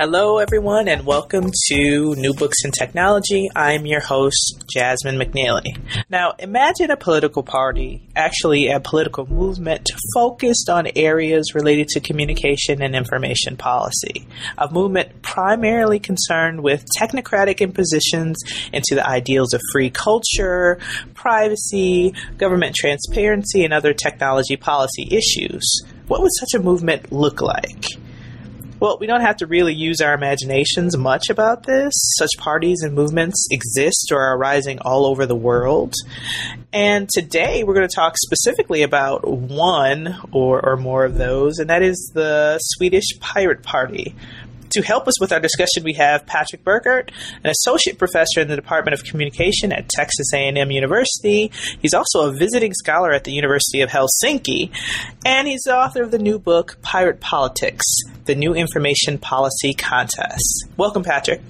Hello, 0.00 0.38
everyone, 0.38 0.88
and 0.88 1.04
welcome 1.04 1.50
to 1.68 2.14
New 2.16 2.32
Books 2.32 2.64
in 2.64 2.70
Technology. 2.70 3.50
I'm 3.54 3.84
your 3.84 4.00
host, 4.00 4.64
Jasmine 4.66 5.16
McNealy. 5.16 5.78
Now, 6.08 6.32
imagine 6.38 6.90
a 6.90 6.96
political 6.96 7.42
party, 7.42 8.02
actually, 8.16 8.68
a 8.68 8.80
political 8.80 9.26
movement 9.26 9.90
focused 10.14 10.70
on 10.70 10.88
areas 10.96 11.54
related 11.54 11.88
to 11.88 12.00
communication 12.00 12.80
and 12.82 12.96
information 12.96 13.58
policy. 13.58 14.26
A 14.56 14.72
movement 14.72 15.20
primarily 15.20 16.00
concerned 16.00 16.62
with 16.62 16.86
technocratic 16.98 17.60
impositions 17.60 18.38
into 18.72 18.94
the 18.94 19.06
ideals 19.06 19.52
of 19.52 19.60
free 19.72 19.90
culture, 19.90 20.78
privacy, 21.12 22.14
government 22.38 22.74
transparency, 22.74 23.62
and 23.62 23.74
other 23.74 23.92
technology 23.92 24.56
policy 24.56 25.06
issues. 25.10 25.62
What 26.08 26.22
would 26.22 26.32
such 26.40 26.58
a 26.58 26.62
movement 26.62 27.12
look 27.12 27.42
like? 27.42 27.84
Well, 28.82 28.98
we 28.98 29.06
don't 29.06 29.20
have 29.20 29.36
to 29.36 29.46
really 29.46 29.74
use 29.74 30.00
our 30.00 30.12
imaginations 30.12 30.96
much 30.96 31.30
about 31.30 31.62
this. 31.62 31.92
Such 32.18 32.30
parties 32.36 32.82
and 32.82 32.96
movements 32.96 33.46
exist 33.52 34.10
or 34.10 34.20
are 34.20 34.36
arising 34.36 34.80
all 34.80 35.06
over 35.06 35.24
the 35.24 35.36
world. 35.36 35.94
And 36.72 37.08
today 37.08 37.62
we're 37.62 37.74
going 37.74 37.88
to 37.88 37.94
talk 37.94 38.16
specifically 38.18 38.82
about 38.82 39.24
one 39.24 40.16
or, 40.32 40.68
or 40.68 40.76
more 40.76 41.04
of 41.04 41.16
those, 41.16 41.60
and 41.60 41.70
that 41.70 41.82
is 41.82 42.10
the 42.12 42.58
Swedish 42.60 43.04
Pirate 43.20 43.62
Party. 43.62 44.16
To 44.72 44.80
help 44.80 45.06
us 45.06 45.20
with 45.20 45.32
our 45.32 45.40
discussion, 45.40 45.84
we 45.84 45.92
have 45.94 46.24
Patrick 46.24 46.64
Burkart, 46.64 47.10
an 47.44 47.50
associate 47.50 47.98
professor 47.98 48.40
in 48.40 48.48
the 48.48 48.56
Department 48.56 48.94
of 48.94 49.04
Communication 49.04 49.70
at 49.70 49.86
Texas 49.90 50.32
A&M 50.32 50.70
University. 50.70 51.52
He's 51.82 51.92
also 51.92 52.30
a 52.30 52.32
visiting 52.32 52.72
scholar 52.72 53.12
at 53.12 53.24
the 53.24 53.32
University 53.32 53.82
of 53.82 53.90
Helsinki, 53.90 54.70
and 55.26 55.46
he's 55.46 55.60
the 55.64 55.76
author 55.76 56.02
of 56.02 56.10
the 56.10 56.18
new 56.18 56.38
book 56.38 56.78
Pirate 56.80 57.20
Politics: 57.20 57.84
The 58.24 58.34
New 58.34 58.54
Information 58.54 59.18
Policy 59.18 59.74
Contest. 59.74 60.66
Welcome, 60.78 61.04
Patrick. 61.04 61.42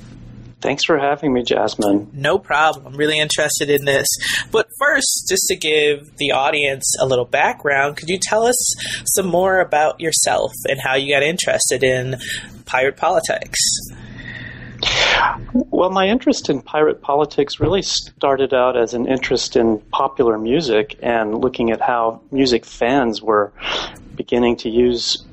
Thanks 0.62 0.84
for 0.84 0.96
having 0.96 1.32
me, 1.32 1.42
Jasmine. 1.42 2.08
No 2.12 2.38
problem. 2.38 2.86
I'm 2.86 2.96
really 2.96 3.18
interested 3.18 3.68
in 3.68 3.84
this. 3.84 4.06
But 4.52 4.68
first, 4.78 5.26
just 5.28 5.48
to 5.48 5.56
give 5.56 6.16
the 6.18 6.30
audience 6.30 6.94
a 7.00 7.06
little 7.06 7.24
background, 7.24 7.96
could 7.96 8.08
you 8.08 8.18
tell 8.22 8.44
us 8.46 8.74
some 9.04 9.26
more 9.26 9.58
about 9.58 10.00
yourself 10.00 10.52
and 10.68 10.80
how 10.80 10.94
you 10.94 11.12
got 11.12 11.24
interested 11.24 11.82
in 11.82 12.16
pirate 12.64 12.96
politics? 12.96 13.58
Well, 15.52 15.90
my 15.90 16.06
interest 16.06 16.48
in 16.48 16.62
pirate 16.62 17.02
politics 17.02 17.58
really 17.58 17.82
started 17.82 18.54
out 18.54 18.76
as 18.76 18.94
an 18.94 19.08
interest 19.08 19.56
in 19.56 19.78
popular 19.92 20.38
music 20.38 20.96
and 21.02 21.38
looking 21.38 21.70
at 21.70 21.80
how 21.80 22.20
music 22.30 22.64
fans 22.64 23.20
were 23.20 23.52
beginning 24.14 24.56
to 24.58 24.70
use 24.70 25.24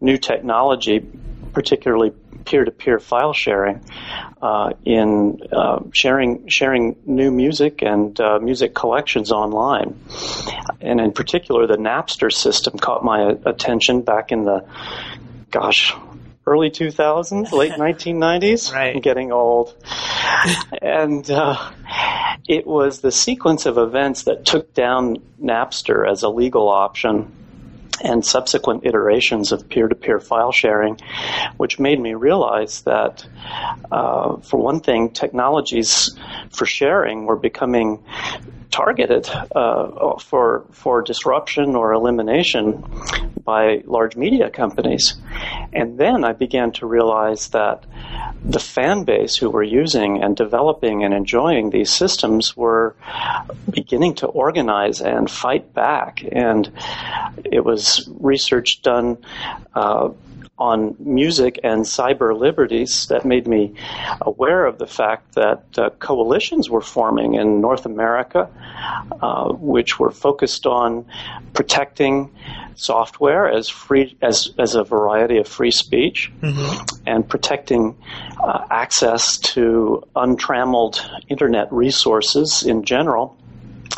new 0.00 0.16
technology, 0.16 1.06
particularly 1.52 2.12
peer-to-peer 2.44 2.98
file 2.98 3.32
sharing 3.32 3.80
uh, 4.40 4.72
in 4.84 5.40
uh, 5.52 5.80
sharing 5.92 6.48
sharing 6.48 6.96
new 7.04 7.30
music 7.30 7.82
and 7.82 8.18
uh, 8.20 8.38
music 8.38 8.74
collections 8.74 9.30
online. 9.32 9.98
And 10.80 11.00
in 11.00 11.12
particular, 11.12 11.66
the 11.66 11.76
Napster 11.76 12.32
system 12.32 12.78
caught 12.78 13.04
my 13.04 13.36
attention 13.44 14.02
back 14.02 14.32
in 14.32 14.44
the 14.44 14.66
gosh 15.50 15.94
early 16.46 16.70
2000s, 16.70 17.52
late 17.52 17.72
1990s. 17.78 18.72
Right. 18.72 18.96
I'm 18.96 19.02
getting 19.02 19.32
old. 19.32 19.74
and 20.80 21.30
uh, 21.30 21.70
it 22.48 22.66
was 22.66 23.00
the 23.00 23.12
sequence 23.12 23.66
of 23.66 23.76
events 23.76 24.24
that 24.24 24.46
took 24.46 24.72
down 24.72 25.16
Napster 25.42 26.10
as 26.10 26.22
a 26.22 26.28
legal 26.28 26.68
option 26.68 27.34
and 28.02 28.24
subsequent 28.24 28.84
iterations 28.84 29.52
of 29.52 29.68
peer-to-peer 29.68 30.20
file 30.20 30.52
sharing, 30.52 30.98
which 31.56 31.78
made 31.78 32.00
me 32.00 32.14
realize 32.14 32.82
that, 32.82 33.26
uh, 33.90 34.36
for 34.38 34.58
one 34.60 34.80
thing, 34.80 35.10
technologies 35.10 36.16
for 36.50 36.66
sharing 36.66 37.26
were 37.26 37.36
becoming 37.36 38.02
targeted 38.70 39.28
uh, 39.56 40.18
for 40.18 40.64
for 40.70 41.02
disruption 41.02 41.74
or 41.74 41.92
elimination 41.92 42.84
by 43.44 43.82
large 43.86 44.14
media 44.16 44.50
companies. 44.50 45.14
And 45.72 45.98
then 45.98 46.24
I 46.24 46.32
began 46.32 46.72
to 46.72 46.86
realize 46.86 47.48
that 47.48 47.84
the 48.44 48.58
fan 48.60 49.04
base 49.04 49.36
who 49.36 49.50
were 49.50 49.62
using 49.62 50.22
and 50.22 50.36
developing 50.36 51.04
and 51.04 51.12
enjoying 51.12 51.70
these 51.70 51.90
systems 51.90 52.56
were 52.56 52.94
beginning 53.70 54.14
to 54.16 54.26
organize 54.26 55.00
and 55.00 55.30
fight 55.30 55.74
back. 55.74 56.24
And 56.30 56.70
it 57.44 57.64
was 57.64 58.08
research 58.20 58.82
done. 58.82 59.18
Uh, 59.74 60.10
on 60.58 60.96
music 60.98 61.60
and 61.62 61.84
cyber 61.84 62.36
liberties 62.36 63.06
that 63.06 63.24
made 63.24 63.46
me 63.46 63.74
aware 64.22 64.66
of 64.66 64.78
the 64.78 64.86
fact 64.86 65.34
that 65.34 65.62
uh, 65.78 65.90
coalitions 66.00 66.68
were 66.68 66.80
forming 66.80 67.34
in 67.34 67.60
North 67.60 67.86
America, 67.86 68.50
uh, 69.22 69.52
which 69.52 69.98
were 69.98 70.10
focused 70.10 70.66
on 70.66 71.06
protecting 71.54 72.30
software 72.74 73.50
as 73.50 73.68
free 73.68 74.16
as 74.22 74.52
as 74.58 74.74
a 74.74 74.84
variety 74.84 75.38
of 75.38 75.48
free 75.48 75.70
speech 75.70 76.30
mm-hmm. 76.40 76.98
and 77.06 77.28
protecting 77.28 77.96
uh, 78.40 78.64
access 78.70 79.36
to 79.38 80.02
untrammeled 80.14 81.04
internet 81.28 81.72
resources 81.72 82.62
in 82.62 82.84
general 82.84 83.36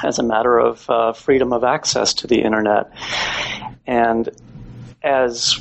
as 0.02 0.18
a 0.18 0.22
matter 0.22 0.58
of 0.58 0.88
uh, 0.88 1.12
freedom 1.12 1.52
of 1.52 1.62
access 1.62 2.14
to 2.14 2.26
the 2.26 2.40
internet 2.40 2.90
and 3.86 4.30
as 5.02 5.60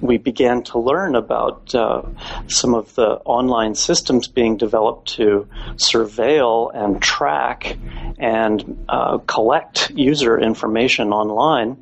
we 0.00 0.18
began 0.18 0.62
to 0.62 0.78
learn 0.78 1.14
about 1.14 1.74
uh, 1.74 2.02
some 2.46 2.74
of 2.74 2.94
the 2.94 3.20
online 3.24 3.74
systems 3.74 4.28
being 4.28 4.56
developed 4.56 5.08
to 5.16 5.48
surveil 5.76 6.70
and 6.74 7.02
track 7.02 7.76
and 8.18 8.84
uh, 8.88 9.18
collect 9.18 9.90
user 9.90 10.38
information 10.38 11.12
online, 11.12 11.76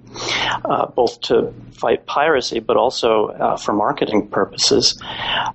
uh, 0.65 0.87
both 0.87 1.21
to 1.21 1.53
fight 1.73 2.07
piracy 2.07 2.59
but 2.59 2.77
also 2.77 3.29
uh, 3.29 3.57
for 3.57 3.73
marketing 3.73 4.29
purposes. 4.29 5.01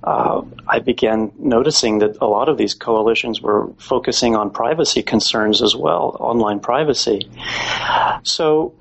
Uh, 0.04 0.42
I 0.68 0.80
began 0.80 1.32
noticing 1.40 2.00
that 2.00 2.18
a 2.22 2.28
lot 2.28 2.50
of 2.50 2.58
these 2.58 2.74
coalitions 2.74 3.42
were 3.42 3.72
focusing 3.78 4.36
on 4.36 4.52
privacy 4.52 5.02
concerns 5.02 5.62
as 5.62 5.76
well, 5.76 6.16
online 6.20 6.60
privacy. 6.60 7.30
So 8.24 8.74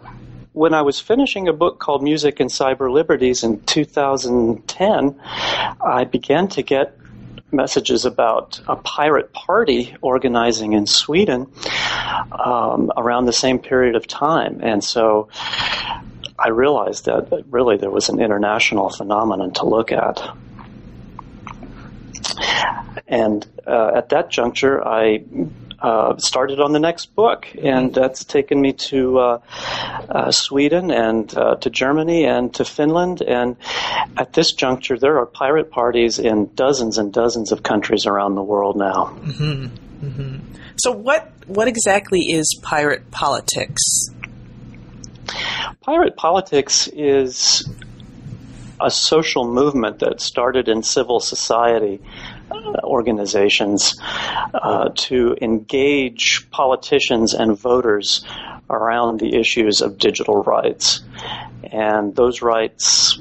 when 0.53 0.75
I 0.75 0.83
was 0.83 1.01
finishing 1.01 1.49
a 1.49 1.53
book 1.53 1.79
called 1.79 2.03
Music 2.03 2.41
and 2.41 2.51
Cyber 2.51 2.91
Liberties 2.93 3.45
in 3.45 3.61
2010, 3.61 5.21
I 5.81 6.05
began 6.05 6.49
to 6.49 6.63
get 6.63 6.97
messages 7.53 8.05
about 8.05 8.61
a 8.69 8.77
pirate 8.77 9.33
party 9.33 9.95
organizing 10.01 10.73
in 10.73 10.87
Sweden 10.87 11.51
um, 12.33 12.93
around 12.97 13.27
the 13.27 13.33
same 13.33 13.59
period 13.59 13.97
of 13.97 14.07
time. 14.07 14.61
And 14.63 14.83
so 14.83 15.29
I 16.39 16.49
realized 16.49 17.07
that 17.07 17.45
really 17.51 17.77
there 17.77 17.91
was 17.91 18.09
an 18.09 18.21
international 18.21 18.91
phenomenon 18.91 19.53
to 19.55 19.67
look 19.67 19.93
at. 19.93 20.37
And 23.07 23.47
uh, 23.67 23.93
at 23.97 24.09
that 24.11 24.31
juncture, 24.31 24.87
I 24.87 25.25
uh, 25.81 26.17
started 26.19 26.61
on 26.61 26.73
the 26.73 26.79
next 26.79 27.15
book, 27.15 27.49
and 27.61 27.95
that's 27.95 28.25
taken 28.25 28.61
me 28.61 28.73
to 28.73 29.19
uh, 29.19 29.41
uh, 30.09 30.31
Sweden 30.31 30.91
and 30.91 31.35
uh, 31.37 31.57
to 31.57 31.71
Germany 31.71 32.25
and 32.25 32.55
to 32.55 32.65
Finland. 32.65 33.23
And 33.23 33.57
at 34.17 34.33
this 34.35 34.53
juncture, 34.53 34.99
there 34.99 35.19
are 35.19 35.27
pirate 35.27 35.71
parties 35.71 36.19
in 36.19 36.51
dozens 36.55 36.99
and 36.99 37.13
dozens 37.13 37.53
of 37.53 37.63
countries 37.63 38.07
around 38.07 38.35
the 38.35 38.43
world 38.43 38.77
now. 38.77 39.17
Mm-hmm. 39.23 40.07
Mm-hmm. 40.07 40.55
So, 40.77 40.93
what 40.93 41.31
what 41.47 41.69
exactly 41.69 42.21
is 42.21 42.59
pirate 42.63 43.11
politics? 43.11 43.83
Pirate 45.81 46.17
politics 46.17 46.89
is 46.89 47.69
a 48.81 48.91
social 48.91 49.47
movement 49.47 49.99
that 50.01 50.21
started 50.21 50.69
in 50.69 50.83
civil 50.83 51.21
society 51.21 52.01
organizations 52.83 54.01
uh, 54.55 54.91
to 54.95 55.37
engage 55.41 56.49
politicians 56.51 57.35
and 57.35 57.59
voters 57.59 58.25
around 58.69 59.21
the 59.21 59.39
issues 59.39 59.81
of 59.81 59.99
digital 59.99 60.43
rights. 60.43 61.01
And 61.71 62.15
those 62.15 62.43
rights 62.43 63.21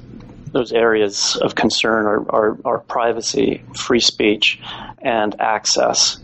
those 0.51 0.71
areas 0.71 1.35
of 1.35 1.53
concern 1.55 2.05
are, 2.05 2.31
are, 2.31 2.57
are 2.65 2.79
privacy, 2.79 3.63
free 3.75 3.99
speech, 3.99 4.59
and 4.99 5.39
access. 5.39 6.17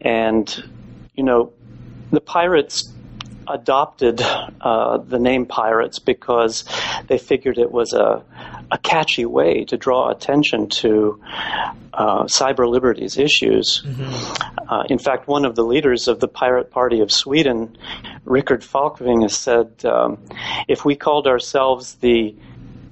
And 0.00 0.70
you 1.14 1.22
know, 1.22 1.52
the 2.10 2.20
pirates 2.20 2.92
adopted 3.48 4.20
uh, 4.60 4.98
the 4.98 5.18
name 5.18 5.46
pirates 5.46 5.98
because 5.98 6.64
they 7.06 7.18
figured 7.18 7.58
it 7.58 7.70
was 7.70 7.92
a, 7.92 8.22
a 8.70 8.78
catchy 8.78 9.24
way 9.24 9.64
to 9.64 9.76
draw 9.76 10.10
attention 10.10 10.68
to 10.68 11.20
uh, 11.92 12.24
cyber 12.24 12.68
liberties 12.68 13.18
issues. 13.18 13.82
Mm-hmm. 13.84 14.72
Uh, 14.72 14.84
in 14.88 14.98
fact, 14.98 15.26
one 15.26 15.44
of 15.44 15.54
the 15.54 15.64
leaders 15.64 16.08
of 16.08 16.20
the 16.20 16.28
Pirate 16.28 16.70
Party 16.70 17.00
of 17.00 17.10
Sweden, 17.10 17.76
Rickard 18.24 18.62
Falkvinge, 18.62 19.22
has 19.22 19.36
said 19.36 19.84
um, 19.84 20.18
if 20.68 20.84
we 20.84 20.96
called 20.96 21.26
ourselves 21.26 21.94
the 21.94 22.36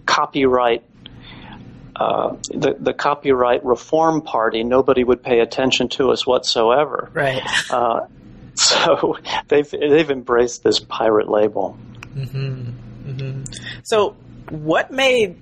copyright 0.07 0.83
uh, 1.97 2.37
the, 2.51 2.77
the 2.79 2.93
copyright 2.93 3.65
reform 3.65 4.21
party, 4.21 4.63
nobody 4.63 5.03
would 5.03 5.23
pay 5.23 5.41
attention 5.41 5.89
to 5.89 6.11
us 6.11 6.27
whatsoever. 6.27 7.11
Right. 7.15 7.43
Uh, 7.71 8.07
so 8.59 9.19
they've 9.49 9.71
they've 9.71 10.11
embraced 10.11 10.63
this 10.63 10.81
pirate 10.81 11.29
label. 11.29 11.79
Mm-hmm. 12.15 13.11
Mm-hmm. 13.11 13.43
So, 13.85 14.17
what 14.49 14.91
made 14.91 15.37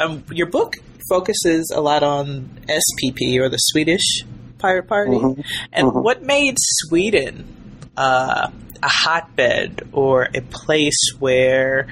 um, 0.00 0.24
your 0.30 0.46
book 0.46 0.76
focuses 1.08 1.72
a 1.74 1.80
lot 1.80 2.02
on 2.02 2.48
SPP 2.66 3.38
or 3.38 3.48
the 3.48 3.58
Swedish 3.58 4.24
Pirate 4.58 4.86
Party, 4.86 5.16
mm-hmm. 5.16 5.40
and 5.72 5.88
mm-hmm. 5.88 5.98
what 5.98 6.22
made 6.22 6.56
Sweden 6.58 7.44
uh, 7.96 8.50
a 8.82 8.88
hotbed 8.88 9.88
or 9.92 10.28
a 10.34 10.40
place 10.40 11.12
where 11.18 11.88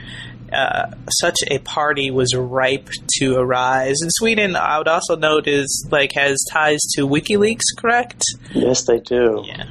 uh, 0.53 0.91
such 1.21 1.39
a 1.49 1.59
party 1.59 2.11
was 2.11 2.35
ripe 2.35 2.89
to 3.19 3.37
arise. 3.37 4.01
And 4.01 4.11
Sweden, 4.13 4.57
I 4.57 4.79
would 4.79 4.89
also 4.89 5.17
note, 5.17 5.47
is 5.47 5.89
like 5.91 6.13
has 6.13 6.45
ties 6.51 6.81
to 6.95 7.07
WikiLeaks, 7.07 7.77
correct? 7.77 8.23
Yes, 8.53 8.83
they 8.85 8.99
do. 8.99 9.45
Yeah. 9.47 9.71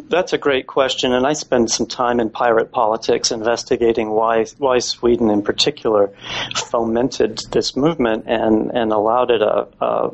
That's 0.11 0.33
a 0.33 0.37
great 0.37 0.67
question, 0.67 1.13
and 1.13 1.25
I 1.25 1.31
spend 1.31 1.71
some 1.71 1.87
time 1.87 2.19
in 2.19 2.29
pirate 2.29 2.73
politics 2.73 3.31
investigating 3.31 4.09
why 4.09 4.43
why 4.57 4.79
Sweden 4.79 5.29
in 5.29 5.41
particular 5.41 6.11
fomented 6.53 7.37
this 7.51 7.77
movement 7.77 8.25
and, 8.27 8.71
and 8.71 8.91
allowed 8.91 9.31
it 9.31 9.41
a, 9.41 9.69
a, 9.79 10.11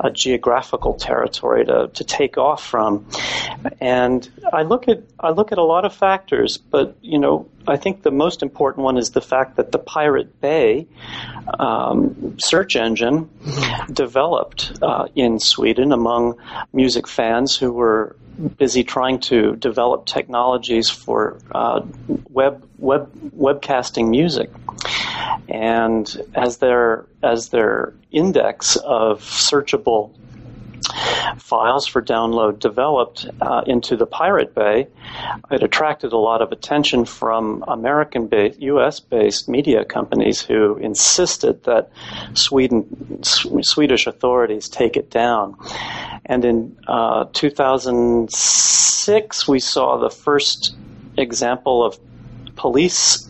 a 0.00 0.10
geographical 0.10 0.94
territory 0.94 1.66
to, 1.66 1.90
to 1.92 2.04
take 2.04 2.38
off 2.38 2.64
from. 2.64 3.06
And 3.78 4.26
I 4.50 4.62
look 4.62 4.88
at 4.88 5.02
I 5.18 5.32
look 5.32 5.52
at 5.52 5.58
a 5.58 5.64
lot 5.64 5.84
of 5.84 5.94
factors, 5.94 6.56
but 6.56 6.96
you 7.02 7.18
know 7.18 7.46
I 7.68 7.76
think 7.76 8.02
the 8.02 8.10
most 8.10 8.42
important 8.42 8.84
one 8.84 8.96
is 8.96 9.10
the 9.10 9.20
fact 9.20 9.56
that 9.56 9.70
the 9.70 9.78
Pirate 9.78 10.40
Bay 10.40 10.88
um, 11.58 12.38
search 12.40 12.74
engine 12.74 13.28
developed 13.92 14.72
uh, 14.80 15.08
in 15.14 15.38
Sweden 15.38 15.92
among 15.92 16.38
music 16.72 17.06
fans 17.06 17.54
who 17.54 17.70
were 17.70 18.16
busy 18.40 18.84
trying 18.84 19.09
to 19.18 19.56
develop 19.56 20.06
technologies 20.06 20.88
for 20.88 21.38
uh, 21.52 21.82
web 22.28 22.66
web 22.78 23.12
webcasting 23.36 24.08
music. 24.08 24.50
And 25.48 26.06
as 26.34 26.58
their 26.58 27.06
as 27.22 27.48
their 27.48 27.94
index 28.10 28.76
of 28.76 29.20
searchable 29.22 30.12
files 31.38 31.86
for 31.86 32.02
download 32.02 32.58
developed 32.58 33.26
uh, 33.40 33.62
into 33.66 33.96
the 33.96 34.06
Pirate 34.06 34.54
Bay, 34.54 34.88
it 35.50 35.62
attracted 35.62 36.12
a 36.12 36.16
lot 36.16 36.42
of 36.42 36.52
attention 36.52 37.04
from 37.04 37.64
American 37.68 38.26
based, 38.26 38.60
US 38.60 39.00
based 39.00 39.48
media 39.48 39.84
companies 39.84 40.40
who 40.40 40.76
insisted 40.76 41.64
that 41.64 41.90
Sweden, 42.34 43.22
Swedish 43.22 44.06
authorities 44.06 44.68
take 44.68 44.96
it 44.96 45.10
down. 45.10 45.56
And 46.26 46.44
in 46.44 46.76
uh, 46.86 47.24
2006, 47.32 49.48
we 49.48 49.60
saw 49.60 49.98
the 49.98 50.10
first 50.10 50.76
example 51.16 51.84
of 51.84 51.98
police 52.56 53.29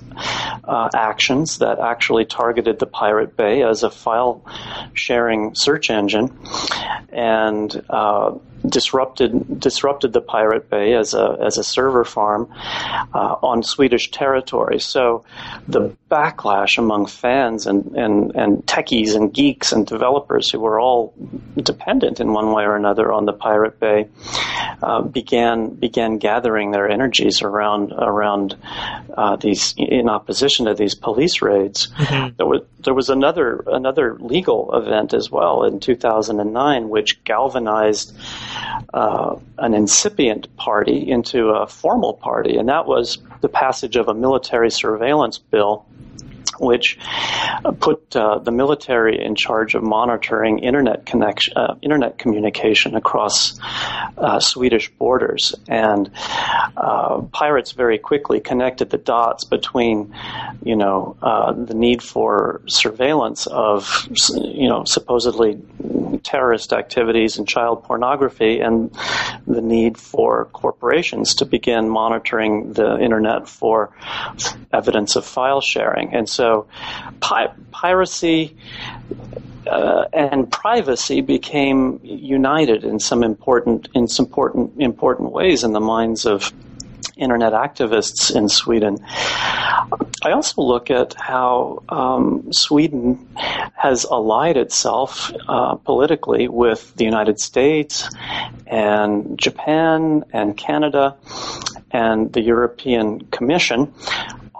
uh, 0.65 0.89
actions 0.95 1.59
that 1.59 1.79
actually 1.79 2.25
targeted 2.25 2.79
the 2.79 2.87
Pirate 2.87 3.37
Bay 3.37 3.63
as 3.63 3.83
a 3.83 3.91
file 3.91 4.45
sharing 4.95 5.55
search 5.55 5.91
engine. 5.91 6.39
And 7.13 7.85
uh, 7.89 8.39
disrupted 8.67 9.61
disrupted 9.61 10.13
the 10.13 10.21
Pirate 10.21 10.69
Bay 10.69 10.95
as 10.95 11.15
a 11.15 11.39
as 11.41 11.59
a 11.59 11.65
server 11.65 12.05
farm 12.05 12.53
uh, 13.15 13.37
on 13.43 13.63
Swedish 13.63 14.11
territory. 14.11 14.79
So 14.81 15.25
the 15.69 15.97
backlash 16.11 16.77
among 16.77 17.07
fans 17.07 17.67
and, 17.67 17.97
and, 17.97 18.35
and 18.35 18.67
techies 18.67 19.15
and 19.15 19.33
geeks 19.33 19.73
and 19.73 19.87
developers 19.87 20.51
who 20.51 20.59
were 20.59 20.81
all 20.81 21.15
dependent 21.57 22.19
in 22.19 22.33
one 22.33 22.53
way 22.53 22.65
or 22.65 22.75
another 22.75 23.13
on 23.13 23.27
the 23.27 23.33
Pirate 23.33 23.79
Bay 23.79 24.09
uh, 24.83 25.03
began 25.03 25.69
began 25.69 26.19
gathering 26.19 26.73
their 26.73 26.89
energies 26.89 27.43
around 27.43 27.93
around 27.93 28.57
uh, 29.17 29.37
these 29.37 29.75
in 29.79 30.09
opposition 30.09 30.67
to 30.67 30.75
these 30.75 30.95
police 30.95 31.41
raids. 31.43 31.89
Mm-hmm. 31.89 32.37
There 32.37 32.47
was 32.47 32.63
there 32.81 32.95
was 32.95 33.09
another 33.09 33.63
another 33.67 34.17
legal 34.19 34.75
event 34.75 35.15
as 35.15 35.31
well 35.31 35.65
in 35.65 35.81
2009, 35.81 36.89
which 36.89 37.23
galvanized 37.25 38.17
uh, 38.93 39.37
an 39.59 39.75
incipient 39.75 40.55
party 40.57 41.11
into 41.11 41.49
a 41.49 41.67
formal 41.67 42.15
party, 42.15 42.57
and 42.57 42.69
that 42.69 42.87
was 42.87 43.19
the 43.41 43.49
passage 43.49 43.97
of 43.97 44.09
a 44.09 44.15
military 44.15 44.71
surveillance 44.71 45.39
bill 45.39 45.87
which 46.61 46.99
put 47.79 48.15
uh, 48.15 48.39
the 48.39 48.51
military 48.51 49.25
in 49.25 49.35
charge 49.35 49.75
of 49.75 49.83
monitoring 49.83 50.59
internet 50.59 51.07
connection, 51.07 51.57
uh, 51.57 51.75
internet 51.81 52.19
communication 52.19 52.95
across 52.95 53.59
uh, 54.19 54.39
Swedish 54.39 54.91
borders. 54.91 55.55
And 55.69 56.11
uh, 56.77 57.23
pirates 57.33 57.73
very 57.73 57.99
quickly 57.99 58.41
connected 58.41 58.91
the 58.91 58.99
dots 58.99 59.45
between, 59.45 60.15
you 60.63 60.77
know, 60.77 61.17
uh, 61.23 61.53
the 61.53 61.75
need 61.75 62.03
for 62.03 62.61
surveillance 62.67 63.47
of, 63.47 64.07
you 64.35 64.69
know, 64.69 64.85
supposedly 64.85 65.55
terrorist 66.23 66.73
activities 66.73 67.39
and 67.39 67.47
child 67.47 67.85
pornography, 67.85 68.61
and 68.61 68.97
the 69.47 69.61
need 69.61 69.99
for 69.99 70.47
corporations 70.47 71.37
to 71.37 71.47
begin 71.47 71.89
monitoring 71.89 72.73
the 72.73 72.99
internet 72.99 73.49
for 73.49 73.95
evidence 74.73 75.17
of 75.17 75.25
file 75.25 75.61
sharing. 75.61 76.15
And 76.15 76.29
so 76.29 76.67
pi- 77.21 77.53
piracy 77.71 78.57
uh, 79.67 80.07
and 80.13 80.51
privacy 80.51 81.21
became 81.21 82.01
united 82.03 82.85
in 82.85 82.99
some 82.99 83.23
important 83.23 83.89
in 83.95 84.09
some 84.09 84.27
important 84.27 84.81
important 84.81 85.31
ways 85.33 85.65
in 85.65 85.73
the 85.73 85.81
minds 85.81 86.27
of 86.27 86.53
internet 87.21 87.53
activists 87.53 88.35
in 88.35 88.49
Sweden. 88.49 88.99
I 90.23 90.33
also 90.33 90.63
look 90.63 90.91
at 90.91 91.15
how 91.15 91.83
um, 91.89 92.53
Sweden 92.53 93.29
has 93.77 94.05
allied 94.05 94.57
itself 94.57 95.33
uh, 95.49 95.77
politically 95.77 96.49
with 96.49 96.95
the 96.97 97.05
United 97.05 97.41
States 97.41 98.09
and 98.67 99.39
Japan 99.39 100.25
and 100.33 100.57
Canada 100.57 101.17
and 101.91 102.33
the 102.33 102.43
European 102.43 103.21
Commission 103.27 103.93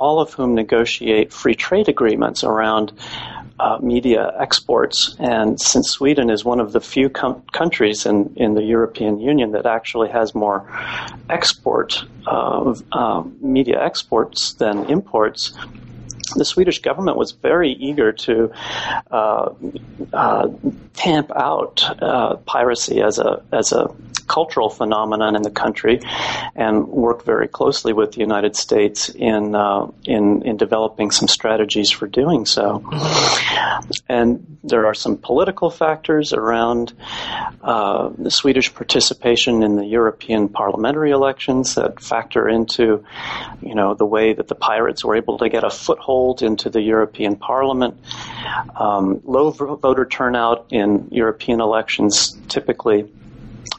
all 0.01 0.19
of 0.19 0.33
whom 0.33 0.55
negotiate 0.55 1.31
free 1.31 1.55
trade 1.55 1.87
agreements 1.87 2.43
around 2.43 2.91
uh, 3.61 3.79
media 3.81 4.33
exports. 4.39 5.15
And 5.19 5.61
since 5.61 5.91
Sweden 5.91 6.31
is 6.31 6.45
one 6.45 6.61
of 6.61 6.73
the 6.73 6.81
few 6.81 7.11
com- 7.11 7.43
countries 7.53 8.07
in, 8.07 8.33
in 8.37 8.55
the 8.55 8.63
European 8.63 9.21
Union 9.21 9.53
that 9.53 9.67
actually 9.67 10.09
has 10.09 10.35
more 10.35 10.67
export 11.29 12.03
uh, 12.27 12.75
uh, 12.93 13.23
media 13.41 13.83
exports 13.83 14.55
than 14.55 14.87
imports, 14.87 15.53
the 16.37 16.45
Swedish 16.45 16.81
government 16.81 17.17
was 17.17 17.33
very 17.33 17.73
eager 17.73 18.13
to 18.13 18.53
uh, 19.11 19.51
uh, 20.13 20.49
tamp 20.95 21.31
out 21.35 21.83
uh, 22.03 22.37
piracy 22.37 23.03
as 23.03 23.19
a 23.19 23.43
as 23.53 23.73
a 23.73 23.95
cultural 24.31 24.71
phenomenon 24.71 25.35
in 25.35 25.43
the 25.43 25.51
country, 25.51 26.01
and 26.55 26.87
work 26.87 27.25
very 27.25 27.49
closely 27.49 27.93
with 27.93 28.13
the 28.13 28.21
United 28.21 28.55
States 28.55 29.09
in 29.09 29.55
uh, 29.55 29.87
in 30.05 30.43
in 30.43 30.57
developing 30.57 31.11
some 31.11 31.29
strategies 31.29 31.91
for 31.91 32.07
doing 32.07 32.47
so. 32.47 32.85
And 34.09 34.59
there 34.63 34.87
are 34.87 34.95
some 34.95 35.17
political 35.17 35.71
factors 35.71 36.33
around 36.33 36.93
uh, 37.63 38.11
the 38.17 38.31
Swedish 38.31 38.73
participation 38.73 39.63
in 39.63 39.77
the 39.77 39.87
European 39.87 40.49
parliamentary 40.49 41.11
elections 41.11 41.75
that 41.75 42.01
factor 42.01 42.49
into, 42.49 43.05
you 43.63 43.75
know, 43.75 43.95
the 43.95 44.07
way 44.07 44.33
that 44.33 44.49
the 44.49 44.55
pirates 44.55 45.05
were 45.05 45.17
able 45.17 45.39
to 45.39 45.49
get 45.49 45.65
a 45.65 45.71
foothold 45.71 46.20
into 46.43 46.71
the 46.71 46.81
European 46.81 47.37
Parliament. 47.37 47.95
Um, 48.77 49.21
low 49.25 49.51
voter 49.51 50.05
turnout 50.05 50.67
in 50.71 51.09
European 51.11 51.61
elections 51.61 52.37
typically 52.49 53.09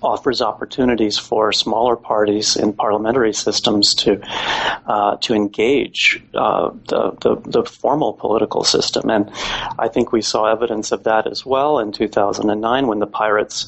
offers 0.01 0.41
opportunities 0.41 1.17
for 1.17 1.51
smaller 1.51 1.95
parties 1.95 2.55
in 2.55 2.73
parliamentary 2.73 3.33
systems 3.33 3.95
to 3.95 4.19
uh, 4.87 5.17
to 5.17 5.33
engage 5.33 6.23
uh, 6.33 6.71
the, 6.87 7.11
the, 7.21 7.35
the 7.45 7.63
formal 7.63 8.13
political 8.13 8.63
system, 8.63 9.09
and 9.09 9.29
I 9.77 9.87
think 9.87 10.11
we 10.11 10.21
saw 10.21 10.51
evidence 10.51 10.91
of 10.91 11.03
that 11.03 11.27
as 11.27 11.45
well 11.45 11.79
in 11.79 11.91
2009 11.91 12.87
when 12.87 12.99
the 12.99 13.07
pirates 13.07 13.67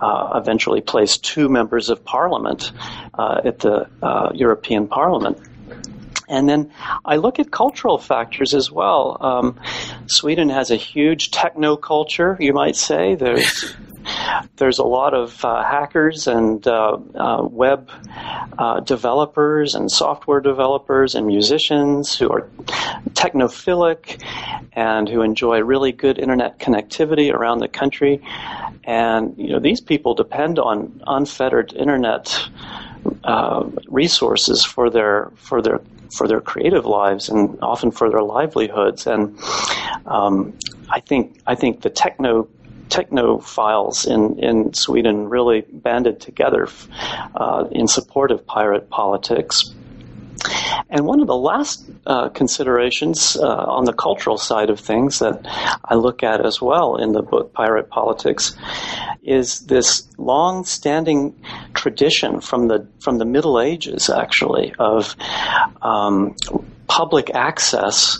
uh, 0.00 0.32
eventually 0.34 0.80
placed 0.80 1.24
two 1.24 1.48
members 1.48 1.90
of 1.90 2.04
parliament 2.04 2.72
uh, 3.14 3.40
at 3.44 3.58
the 3.58 3.88
uh, 4.02 4.30
European 4.34 4.86
Parliament. 4.86 5.38
And 6.28 6.48
then 6.48 6.72
I 7.04 7.16
look 7.16 7.38
at 7.38 7.50
cultural 7.50 7.98
factors 7.98 8.54
as 8.54 8.70
well. 8.70 9.16
Um, 9.20 9.60
Sweden 10.06 10.48
has 10.50 10.70
a 10.70 10.76
huge 10.76 11.30
techno 11.30 11.76
culture, 11.76 12.36
you 12.38 12.52
might 12.52 12.76
say. 12.76 13.14
There's 13.14 13.74
there's 14.56 14.78
a 14.78 14.84
lot 14.84 15.14
of 15.14 15.44
uh, 15.44 15.62
hackers 15.62 16.26
and 16.26 16.66
uh, 16.66 16.98
uh, 17.14 17.42
web 17.42 17.90
uh, 18.58 18.80
developers 18.80 19.74
and 19.74 19.90
software 19.90 20.40
developers 20.40 21.14
and 21.14 21.26
musicians 21.26 22.16
who 22.16 22.30
are 22.30 22.48
technophilic 23.10 24.22
and 24.72 25.08
who 25.08 25.22
enjoy 25.22 25.60
really 25.60 25.92
good 25.92 26.18
internet 26.18 26.58
connectivity 26.58 27.32
around 27.32 27.58
the 27.58 27.68
country. 27.68 28.22
And 28.84 29.34
you 29.36 29.50
know 29.50 29.60
these 29.60 29.80
people 29.80 30.14
depend 30.14 30.58
on 30.58 31.02
unfettered 31.06 31.72
internet 31.74 32.38
uh, 33.24 33.68
resources 33.88 34.64
for 34.64 34.90
their 34.90 35.30
for 35.36 35.62
their 35.62 35.80
for 36.10 36.28
their 36.28 36.40
creative 36.40 36.86
lives 36.86 37.28
and 37.28 37.58
often 37.62 37.90
for 37.90 38.10
their 38.10 38.22
livelihoods. 38.22 39.06
And 39.06 39.38
um, 40.06 40.56
I 40.90 41.00
think 41.00 41.40
I 41.46 41.54
think 41.54 41.82
the 41.82 41.90
techno 41.90 42.48
technophiles 42.88 44.06
in, 44.06 44.38
in 44.38 44.72
Sweden 44.72 45.28
really 45.28 45.60
banded 45.60 46.20
together 46.20 46.68
uh, 47.34 47.66
in 47.70 47.86
support 47.86 48.30
of 48.30 48.46
pirate 48.46 48.88
politics. 48.90 49.74
And 50.90 51.06
one 51.06 51.20
of 51.20 51.26
the 51.26 51.36
last 51.36 51.84
uh, 52.06 52.28
considerations 52.30 53.36
uh, 53.36 53.46
on 53.46 53.84
the 53.84 53.92
cultural 53.92 54.38
side 54.38 54.70
of 54.70 54.80
things 54.80 55.18
that 55.18 55.40
I 55.84 55.94
look 55.94 56.22
at 56.22 56.44
as 56.44 56.60
well 56.60 56.96
in 56.96 57.12
the 57.12 57.22
book 57.22 57.52
Pirate 57.52 57.88
Politics 57.90 58.56
is 59.22 59.60
this 59.66 60.08
long-standing 60.16 61.34
tradition 61.74 62.40
from 62.40 62.68
the 62.68 62.86
from 63.00 63.18
the 63.18 63.24
Middle 63.24 63.60
Ages, 63.60 64.08
actually, 64.08 64.74
of 64.78 65.14
um, 65.82 66.34
public 66.86 67.30
access, 67.34 68.18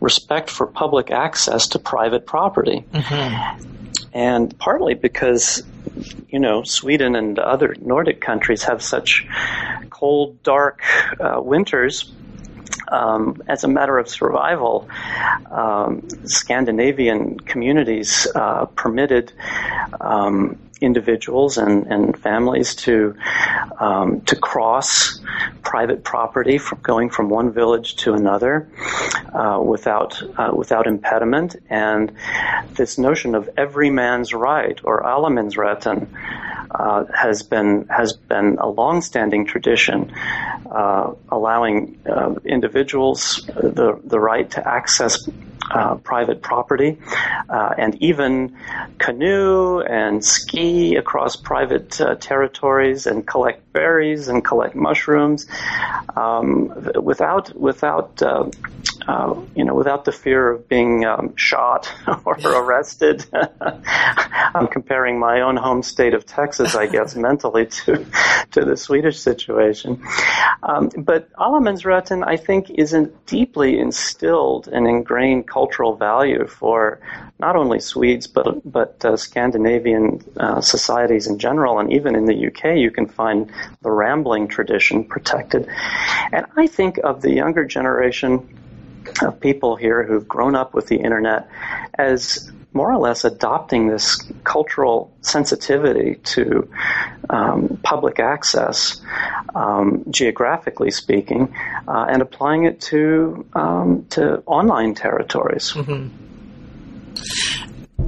respect 0.00 0.50
for 0.50 0.66
public 0.66 1.10
access 1.10 1.68
to 1.68 1.78
private 1.78 2.26
property. 2.26 2.84
Mm-hmm. 2.92 3.79
And 4.12 4.56
partly 4.58 4.94
because 4.94 5.62
you 6.28 6.38
know, 6.38 6.62
Sweden 6.62 7.16
and 7.16 7.38
other 7.38 7.74
Nordic 7.80 8.20
countries 8.20 8.64
have 8.64 8.82
such 8.82 9.26
cold, 9.90 10.42
dark 10.42 10.82
uh, 11.18 11.40
winters. 11.40 12.12
Um, 12.88 13.42
as 13.48 13.62
a 13.64 13.68
matter 13.68 13.98
of 13.98 14.08
survival, 14.08 14.88
um, 15.50 16.08
Scandinavian 16.24 17.38
communities 17.38 18.26
uh, 18.34 18.66
permitted 18.66 19.32
um, 20.00 20.58
individuals 20.80 21.58
and, 21.58 21.86
and 21.86 22.18
families 22.18 22.74
to 22.74 23.16
um, 23.78 24.22
to 24.22 24.36
cross 24.36 25.19
private 25.62 26.04
property 26.04 26.58
from 26.58 26.78
going 26.82 27.10
from 27.10 27.28
one 27.28 27.52
village 27.52 27.96
to 27.96 28.14
another 28.14 28.68
uh, 29.32 29.60
without 29.62 30.22
uh, 30.38 30.50
without 30.54 30.86
impediment. 30.86 31.56
And 31.68 32.12
this 32.74 32.98
notion 32.98 33.34
of 33.34 33.48
every 33.56 33.90
man's 33.90 34.32
right 34.32 34.78
or 34.84 35.02
allemansrätten 35.02 36.08
uh, 36.70 37.04
has 37.14 37.42
been 37.42 37.86
has 37.88 38.12
been 38.12 38.58
a 38.58 38.68
long-standing 38.68 39.46
tradition, 39.46 40.12
uh, 40.70 41.12
allowing 41.28 41.98
uh, 42.06 42.34
individuals 42.44 43.44
the 43.46 44.00
the 44.04 44.20
right 44.20 44.50
to 44.52 44.66
access 44.66 45.28
uh, 45.70 45.94
private 45.96 46.42
property, 46.42 46.98
uh, 47.48 47.74
and 47.78 48.00
even 48.02 48.56
canoe 48.98 49.80
and 49.80 50.24
ski 50.24 50.96
across 50.96 51.36
private 51.36 52.00
uh, 52.00 52.14
territories 52.16 53.06
and 53.06 53.26
collect 53.26 53.72
berries 53.72 54.28
and 54.28 54.44
collect 54.44 54.74
mushrooms. 54.74 55.46
Um, 56.16 56.90
without 57.02 57.54
without 57.58 58.22
uh, 59.06 59.34
you 59.54 59.64
know 59.64 59.74
without 59.74 60.04
the 60.04 60.12
fear 60.12 60.50
of 60.50 60.68
being 60.68 61.04
um, 61.04 61.34
shot 61.36 61.92
or 62.24 62.38
arrested. 62.44 63.24
I'm 64.54 64.66
comparing 64.66 65.18
my 65.18 65.40
own 65.40 65.56
home 65.56 65.82
state 65.82 66.14
of 66.14 66.26
Texas, 66.26 66.74
I 66.74 66.86
guess, 66.86 67.14
mentally 67.28 67.66
to 67.66 68.06
to 68.52 68.64
the 68.64 68.76
Swedish 68.76 69.18
situation. 69.18 70.02
Um, 70.62 70.90
but 70.96 71.32
Allemansrätten, 71.34 72.26
I 72.26 72.36
think, 72.36 72.70
is 72.70 72.92
a 72.92 73.06
deeply 73.26 73.78
instilled 73.78 74.68
and 74.68 74.86
ingrained 74.86 75.48
cultural 75.48 75.96
value 75.96 76.46
for 76.46 77.00
not 77.38 77.56
only 77.56 77.80
Swedes 77.80 78.26
but 78.26 78.60
but 78.70 79.04
uh, 79.04 79.16
Scandinavian 79.16 80.22
uh, 80.36 80.60
societies 80.60 81.26
in 81.26 81.38
general, 81.38 81.78
and 81.78 81.92
even 81.92 82.14
in 82.14 82.26
the 82.26 82.46
UK, 82.46 82.76
you 82.76 82.90
can 82.90 83.06
find 83.06 83.50
the 83.82 83.90
rambling 83.90 84.48
tradition 84.48 85.04
protected. 85.04 85.68
And 86.32 86.46
I 86.56 86.66
think 86.66 86.98
of 86.98 87.22
the 87.22 87.32
younger 87.32 87.64
generation 87.64 88.59
of 89.22 89.40
people 89.40 89.76
here 89.76 90.02
who've 90.02 90.26
grown 90.26 90.54
up 90.54 90.74
with 90.74 90.86
the 90.86 90.96
internet 90.96 91.48
as 91.94 92.50
more 92.72 92.92
or 92.92 92.98
less 92.98 93.24
adopting 93.24 93.88
this 93.88 94.22
cultural 94.44 95.12
sensitivity 95.22 96.14
to 96.22 96.70
um, 97.28 97.80
public 97.82 98.20
access, 98.20 99.00
um, 99.54 100.04
geographically 100.08 100.90
speaking, 100.90 101.52
uh, 101.88 102.06
and 102.08 102.22
applying 102.22 102.64
it 102.64 102.80
to 102.80 103.44
um, 103.54 104.06
to 104.10 104.42
online 104.46 104.94
territories. 104.94 105.72
Mm-hmm. 105.72 106.08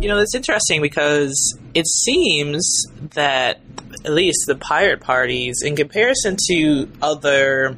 You 0.01 0.09
know, 0.09 0.19
it's 0.19 0.35
interesting 0.35 0.81
because 0.81 1.59
it 1.75 1.87
seems 1.87 2.87
that 3.15 3.61
at 4.05 4.13
least 4.13 4.45
the 4.47 4.57
pirate 4.57 5.01
parties, 5.01 5.63
in 5.65 5.77
comparison 5.77 6.37
to 6.49 6.89
other, 7.01 7.77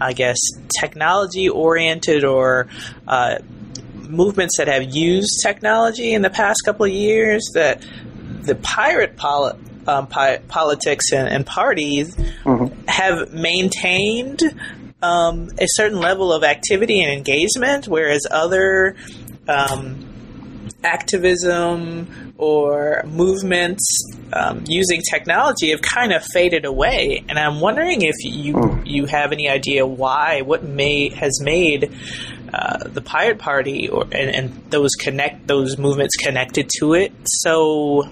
I 0.00 0.12
guess, 0.12 0.38
technology 0.78 1.48
oriented 1.48 2.24
or 2.24 2.68
uh, 3.06 3.38
movements 3.94 4.58
that 4.58 4.68
have 4.68 4.94
used 4.94 5.40
technology 5.42 6.12
in 6.12 6.22
the 6.22 6.30
past 6.30 6.62
couple 6.64 6.86
of 6.86 6.92
years, 6.92 7.50
that 7.54 7.84
the 8.42 8.54
pirate 8.54 9.16
poli- 9.16 9.58
um, 9.86 10.06
pi- 10.06 10.38
politics 10.38 11.12
and, 11.12 11.28
and 11.28 11.46
parties 11.46 12.14
mm-hmm. 12.16 12.86
have 12.86 13.32
maintained 13.32 14.42
um, 15.02 15.50
a 15.58 15.66
certain 15.66 16.00
level 16.00 16.32
of 16.32 16.44
activity 16.44 17.02
and 17.02 17.12
engagement, 17.12 17.86
whereas 17.86 18.26
other 18.30 18.96
um, 19.48 20.05
activism 20.84 22.34
or 22.38 23.02
movements 23.06 23.84
um, 24.32 24.64
using 24.66 25.02
technology 25.02 25.70
have 25.70 25.82
kind 25.82 26.12
of 26.12 26.22
faded 26.24 26.64
away. 26.64 27.24
And 27.28 27.38
I'm 27.38 27.60
wondering 27.60 28.02
if 28.02 28.16
you 28.22 28.54
mm. 28.54 28.86
you 28.86 29.06
have 29.06 29.32
any 29.32 29.48
idea 29.48 29.86
why, 29.86 30.42
what 30.42 30.62
may 30.62 31.08
has 31.10 31.40
made 31.42 31.92
uh, 32.52 32.88
the 32.88 33.00
Pirate 33.00 33.38
Party 33.38 33.88
or 33.88 34.04
and, 34.04 34.34
and, 34.34 34.62
those 34.70 34.92
connect 34.92 35.46
those 35.46 35.78
movements 35.78 36.16
connected 36.16 36.68
to 36.78 36.94
it 36.94 37.12
so 37.24 38.04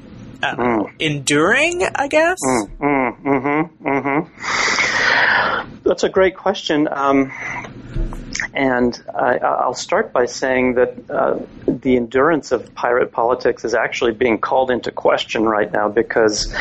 uh, 0.42 0.56
mm. 0.56 0.94
enduring, 0.98 1.82
I 1.94 2.08
guess. 2.08 2.38
Mm, 2.44 2.78
mm, 2.78 3.22
mm-hmm, 3.22 3.88
mm-hmm. 3.88 5.13
That's 5.84 6.02
a 6.02 6.08
great 6.08 6.36
question. 6.36 6.88
Um, 6.90 7.32
and 8.52 9.02
I, 9.14 9.66
will 9.66 9.74
start 9.74 10.12
by 10.12 10.26
saying 10.26 10.74
that 10.74 11.10
uh, 11.10 11.38
the 11.66 11.96
endurance 11.96 12.52
of 12.52 12.74
pirate 12.74 13.12
politics 13.12 13.64
is 13.64 13.74
actually 13.74 14.12
being 14.12 14.38
called 14.38 14.70
into 14.70 14.90
question 14.90 15.44
right 15.44 15.70
now 15.70 15.88
because 15.88 16.54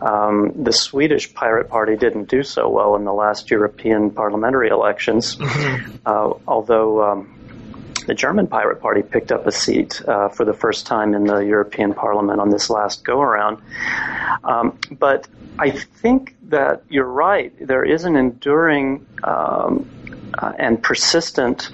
um, 0.00 0.52
the 0.56 0.72
Swedish 0.72 1.32
Pirate 1.34 1.68
Party 1.68 1.96
didn't 1.96 2.28
do 2.28 2.42
so 2.42 2.68
well 2.68 2.96
in 2.96 3.04
the 3.04 3.12
last 3.12 3.50
European 3.50 4.10
parliamentary 4.10 4.68
elections, 4.68 5.36
mm-hmm. 5.36 5.96
uh, 6.06 6.32
although. 6.46 7.02
Um, 7.02 7.38
the 8.06 8.14
German 8.14 8.46
Pirate 8.46 8.80
Party 8.80 9.02
picked 9.02 9.32
up 9.32 9.46
a 9.46 9.52
seat 9.52 10.02
uh, 10.06 10.28
for 10.28 10.44
the 10.44 10.52
first 10.52 10.86
time 10.86 11.14
in 11.14 11.24
the 11.24 11.38
European 11.38 11.94
Parliament 11.94 12.40
on 12.40 12.50
this 12.50 12.70
last 12.70 13.04
go 13.04 13.20
around. 13.20 13.62
Um, 14.44 14.78
but 14.90 15.28
I 15.58 15.70
think 15.70 16.36
that 16.48 16.82
you're 16.88 17.04
right. 17.04 17.52
There 17.60 17.84
is 17.84 18.04
an 18.04 18.16
enduring 18.16 19.06
um, 19.22 19.88
uh, 20.38 20.52
and 20.58 20.82
persistent 20.82 21.70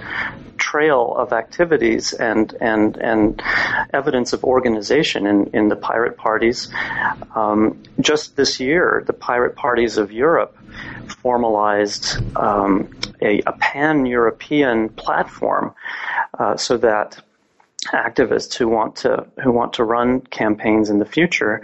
trail 0.58 1.14
of 1.16 1.32
activities 1.32 2.12
and 2.12 2.52
and 2.60 2.96
and 2.96 3.40
evidence 3.94 4.32
of 4.32 4.44
organization 4.44 5.26
in, 5.26 5.46
in 5.54 5.68
the 5.68 5.76
pirate 5.76 6.16
parties. 6.16 6.68
Um, 7.34 7.82
just 8.00 8.36
this 8.36 8.60
year, 8.60 9.04
the 9.06 9.12
pirate 9.12 9.54
parties 9.56 9.96
of 9.96 10.12
Europe 10.12 10.57
formalized 11.22 12.18
um, 12.36 12.94
a, 13.22 13.40
a 13.46 13.52
pan-European 13.52 14.88
platform 14.90 15.74
uh, 16.38 16.56
so 16.56 16.76
that 16.76 17.20
activists 17.86 18.54
who 18.54 18.68
want 18.68 18.96
to 18.96 19.26
who 19.42 19.52
want 19.52 19.72
to 19.74 19.84
run 19.84 20.20
campaigns 20.20 20.90
in 20.90 20.98
the 20.98 21.04
future 21.04 21.62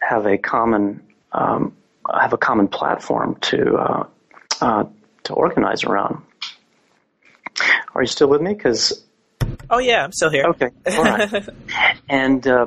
have 0.00 0.26
a 0.26 0.36
common 0.36 1.00
um, 1.32 1.76
have 2.12 2.32
a 2.32 2.38
common 2.38 2.68
platform 2.68 3.36
to 3.40 3.76
uh, 3.76 4.06
uh, 4.60 4.84
to 5.24 5.32
organize 5.34 5.84
around. 5.84 6.22
Are 7.94 8.02
you 8.02 8.08
still 8.08 8.28
with 8.28 8.42
me? 8.42 8.52
Because 8.54 9.05
Oh 9.70 9.78
yeah, 9.78 10.04
I'm 10.04 10.12
still 10.12 10.30
here. 10.30 10.44
Okay, 10.44 10.70
all 10.86 11.04
right. 11.04 11.48
and 12.08 12.46
uh, 12.46 12.66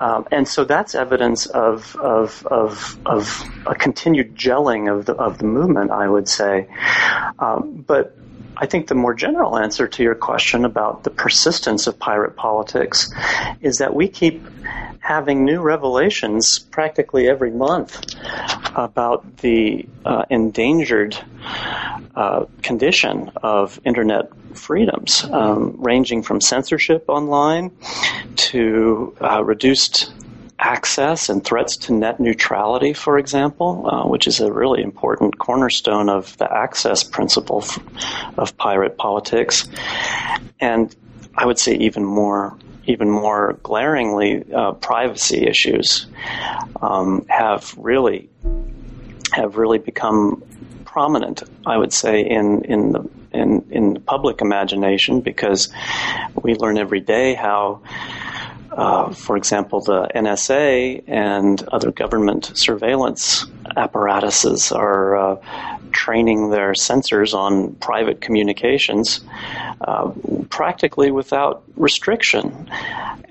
um, 0.00 0.26
and 0.30 0.46
so 0.46 0.64
that's 0.64 0.94
evidence 0.94 1.46
of 1.46 1.96
of 1.96 2.46
of 2.46 2.98
of 3.06 3.42
a 3.66 3.74
continued 3.74 4.36
gelling 4.36 4.92
of 4.92 5.06
the 5.06 5.14
of 5.14 5.38
the 5.38 5.44
movement, 5.44 5.90
I 5.90 6.08
would 6.08 6.28
say. 6.28 6.68
Um, 7.38 7.84
but 7.86 8.16
I 8.56 8.66
think 8.66 8.86
the 8.86 8.94
more 8.94 9.14
general 9.14 9.56
answer 9.58 9.88
to 9.88 10.02
your 10.02 10.14
question 10.14 10.64
about 10.64 11.04
the 11.04 11.10
persistence 11.10 11.86
of 11.86 11.98
pirate 11.98 12.36
politics 12.36 13.10
is 13.60 13.78
that 13.78 13.94
we 13.94 14.08
keep 14.08 14.46
having 15.00 15.44
new 15.44 15.60
revelations 15.60 16.58
practically 16.58 17.28
every 17.28 17.50
month 17.50 18.14
about 18.76 19.38
the 19.38 19.86
uh, 20.04 20.24
endangered 20.30 21.16
uh, 22.14 22.44
condition 22.62 23.30
of 23.42 23.80
internet 23.84 24.30
freedoms, 24.54 25.24
um, 25.24 25.76
ranging 25.78 26.22
from 26.22 26.40
censorship 26.40 27.04
online 27.08 27.70
to 28.36 29.16
uh, 29.20 29.42
reduced 29.42 30.12
access 30.58 31.28
and 31.28 31.44
threats 31.44 31.76
to 31.76 31.92
net 31.92 32.20
neutrality, 32.20 32.92
for 32.92 33.18
example, 33.18 33.88
uh, 33.88 34.06
which 34.06 34.26
is 34.26 34.40
a 34.40 34.52
really 34.52 34.82
important 34.82 35.38
cornerstone 35.38 36.08
of 36.08 36.36
the 36.38 36.52
access 36.52 37.02
principle 37.02 37.64
of 38.38 38.56
pirate 38.56 38.96
politics. 38.96 39.68
And 40.60 40.94
I 41.34 41.46
would 41.46 41.58
say 41.58 41.74
even 41.74 42.04
more 42.04 42.56
even 42.84 43.08
more 43.08 43.52
glaringly, 43.62 44.44
uh, 44.52 44.72
privacy 44.72 45.46
issues 45.46 46.06
um, 46.80 47.24
have 47.28 47.74
really 47.76 48.28
have 49.32 49.56
really 49.56 49.78
become 49.78 50.42
prominent. 50.92 51.42
I 51.66 51.76
would 51.78 51.92
say 51.92 52.20
in 52.20 52.64
in 52.64 52.92
the 52.92 53.08
in 53.32 53.66
in 53.70 53.94
the 53.94 54.00
public 54.00 54.42
imagination 54.42 55.22
because 55.22 55.72
we 56.42 56.54
learn 56.54 56.78
every 56.78 57.00
day 57.00 57.34
how. 57.34 57.82
Uh, 58.72 59.12
for 59.12 59.36
example, 59.36 59.82
the 59.82 60.08
NSA 60.14 61.04
and 61.06 61.62
other 61.68 61.92
government 61.92 62.52
surveillance 62.54 63.44
apparatuses 63.76 64.72
are 64.72 65.16
uh, 65.16 65.36
training 65.92 66.50
their 66.50 66.72
sensors 66.72 67.34
on 67.34 67.74
private 67.76 68.20
communications 68.20 69.20
uh, 69.82 70.10
practically 70.50 71.10
without 71.10 71.62
restriction. 71.76 72.70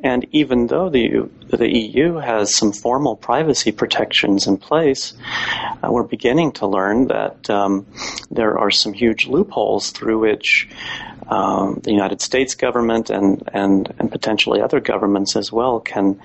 And 0.03 0.25
even 0.31 0.67
though 0.67 0.89
the, 0.89 1.29
the 1.49 1.69
EU 1.69 2.15
has 2.15 2.55
some 2.55 2.71
formal 2.71 3.15
privacy 3.15 3.71
protections 3.71 4.47
in 4.47 4.57
place, 4.57 5.13
uh, 5.83 5.91
we're 5.91 6.03
beginning 6.03 6.53
to 6.53 6.67
learn 6.67 7.07
that 7.07 7.49
um, 7.49 7.85
there 8.31 8.57
are 8.57 8.71
some 8.71 8.93
huge 8.93 9.27
loopholes 9.27 9.91
through 9.91 10.19
which 10.19 10.67
um, 11.27 11.79
the 11.83 11.91
United 11.91 12.21
States 12.21 12.55
government 12.55 13.09
and, 13.09 13.47
and, 13.53 13.93
and 13.99 14.11
potentially 14.11 14.61
other 14.61 14.79
governments 14.79 15.35
as 15.35 15.51
well 15.51 15.79
can 15.79 16.19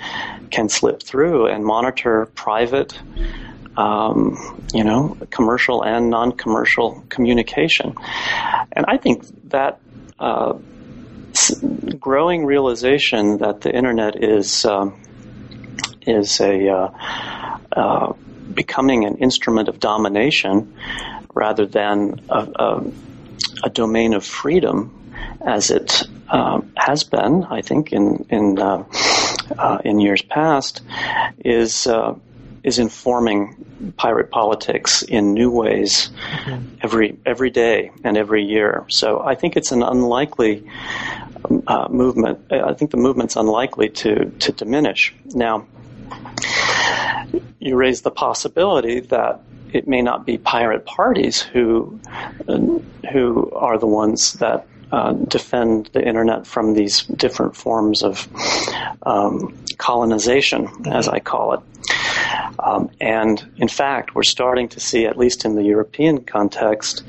can 0.50 0.68
slip 0.68 1.02
through 1.02 1.46
and 1.46 1.64
monitor 1.64 2.26
private 2.34 2.98
um, 3.76 4.36
you 4.72 4.84
know, 4.84 5.16
commercial 5.30 5.82
and 5.84 6.10
non-commercial 6.10 7.04
communication. 7.08 7.94
And 8.72 8.86
I 8.88 8.96
think 8.96 9.24
that 9.50 9.80
uh, 10.18 10.54
growing 11.98 12.46
realization 12.46 13.38
that 13.38 13.60
the 13.60 13.74
internet 13.74 14.22
is 14.22 14.64
um, 14.64 15.00
is 16.06 16.40
a 16.40 16.68
uh, 16.68 16.90
uh, 17.72 18.12
becoming 18.54 19.04
an 19.04 19.16
instrument 19.16 19.68
of 19.68 19.80
domination 19.80 20.74
rather 21.34 21.66
than 21.66 22.20
a, 22.30 22.48
a, 22.54 22.84
a 23.64 23.70
domain 23.70 24.14
of 24.14 24.24
freedom, 24.24 25.12
as 25.44 25.70
it 25.70 26.04
um, 26.30 26.72
has 26.76 27.04
been, 27.04 27.44
I 27.44 27.60
think, 27.62 27.92
in 27.92 28.26
in 28.30 28.58
uh, 28.58 28.84
uh, 29.58 29.78
in 29.84 30.00
years 30.00 30.22
past, 30.22 30.82
is 31.44 31.86
uh, 31.86 32.14
is 32.66 32.80
informing 32.80 33.54
pirate 33.96 34.30
politics 34.30 35.02
in 35.02 35.32
new 35.32 35.50
ways 35.50 36.10
mm-hmm. 36.10 36.76
every 36.82 37.16
every 37.24 37.48
day 37.48 37.92
and 38.02 38.18
every 38.18 38.44
year. 38.44 38.84
So 38.88 39.20
I 39.20 39.36
think 39.36 39.56
it's 39.56 39.70
an 39.70 39.84
unlikely 39.84 40.68
uh, 41.68 41.86
movement. 41.88 42.40
I 42.50 42.74
think 42.74 42.90
the 42.90 42.96
movement's 42.96 43.36
unlikely 43.36 43.90
to 44.00 44.30
to 44.30 44.52
diminish. 44.52 45.14
Now, 45.26 45.66
you 47.60 47.76
raise 47.76 48.02
the 48.02 48.10
possibility 48.10 48.98
that 49.00 49.40
it 49.72 49.86
may 49.86 50.02
not 50.02 50.26
be 50.26 50.36
pirate 50.36 50.84
parties 50.84 51.40
who 51.40 52.00
uh, 52.48 52.58
who 53.12 53.48
are 53.52 53.78
the 53.78 53.86
ones 53.86 54.32
that 54.34 54.66
uh, 54.90 55.12
defend 55.12 55.90
the 55.92 56.04
internet 56.04 56.46
from 56.46 56.74
these 56.74 57.02
different 57.02 57.54
forms 57.54 58.02
of 58.02 58.28
um, 59.02 59.56
colonization, 59.78 60.68
as 60.86 61.08
I 61.08 61.20
call 61.20 61.54
it. 61.54 61.60
Um, 62.58 62.90
and 63.00 63.44
in 63.56 63.68
fact, 63.68 64.14
we're 64.14 64.22
starting 64.22 64.68
to 64.70 64.80
see, 64.80 65.06
at 65.06 65.16
least 65.16 65.44
in 65.44 65.54
the 65.54 65.62
European 65.62 66.24
context, 66.24 67.02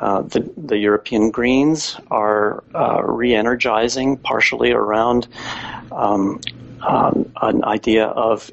uh, 0.00 0.22
the, 0.22 0.50
the, 0.56 0.78
European 0.78 1.30
Greens 1.30 1.96
are 2.10 2.64
uh, 2.74 3.02
re 3.02 3.34
energizing 3.34 4.16
partially 4.16 4.72
around 4.72 5.28
um, 5.90 6.40
uh, 6.80 7.12
an 7.40 7.64
idea 7.64 8.06
of 8.06 8.50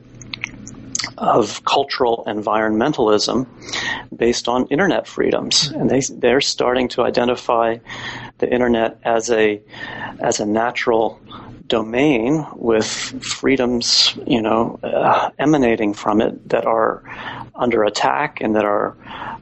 of 1.18 1.64
cultural 1.66 2.24
environmentalism 2.28 3.48
based 4.16 4.48
on 4.48 4.68
internet 4.68 5.08
freedoms, 5.08 5.68
and 5.68 5.90
they 5.90 6.02
they're 6.18 6.42
starting 6.42 6.88
to 6.90 7.04
identify 7.04 7.78
the 8.40 8.52
internet 8.52 9.00
as 9.04 9.30
a 9.32 9.62
as 10.20 10.40
a 10.40 10.46
natural 10.46 11.20
domain 11.70 12.46
with 12.56 12.88
freedoms, 13.24 14.18
you 14.26 14.42
know, 14.42 14.80
uh, 14.84 15.30
emanating 15.38 15.94
from 15.94 16.20
it 16.20 16.50
that 16.50 16.66
are 16.66 17.04
under 17.56 17.84
attack 17.84 18.42
and 18.42 18.56
that 18.56 18.66
are 18.66 18.98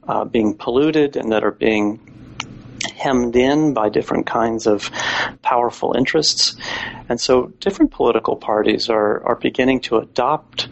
uh, 0.08 0.26
being 0.26 0.54
polluted 0.54 1.15
and 1.15 1.32
that 1.32 1.43
are 1.43 1.52
being 1.52 2.00
hemmed 2.96 3.36
in 3.36 3.74
by 3.74 3.89
different 3.89 4.26
kinds 4.26 4.67
of 4.67 4.91
powerful 5.41 5.96
interests. 5.98 6.56
And 7.10 7.20
so 7.20 7.48
different 7.60 7.91
political 7.91 8.36
parties 8.36 8.89
are, 8.89 9.26
are 9.26 9.36
beginning 9.36 9.82
to 9.82 9.98
adopt 9.98 10.67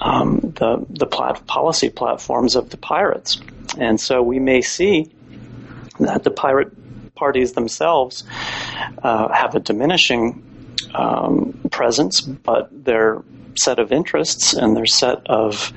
um, 0.00 0.40
the, 0.40 0.84
the 0.90 1.06
plat- 1.06 1.46
policy 1.46 1.90
platforms 1.90 2.56
of 2.56 2.70
the 2.70 2.76
pirates. 2.76 3.40
And 3.78 4.00
so 4.00 4.22
we 4.22 4.38
may 4.38 4.62
see 4.62 5.10
that 6.00 6.24
the 6.24 6.30
pirate 6.30 6.72
parties 7.14 7.52
themselves 7.52 8.24
uh, 9.02 9.28
have 9.28 9.54
a 9.54 9.60
diminishing 9.60 10.42
um, 10.94 11.68
presence, 11.70 12.20
but 12.20 12.68
their 12.84 13.22
set 13.56 13.78
of 13.78 13.90
interests 13.90 14.52
and 14.52 14.76
their 14.76 14.86
set 14.86 15.18
of 15.26 15.72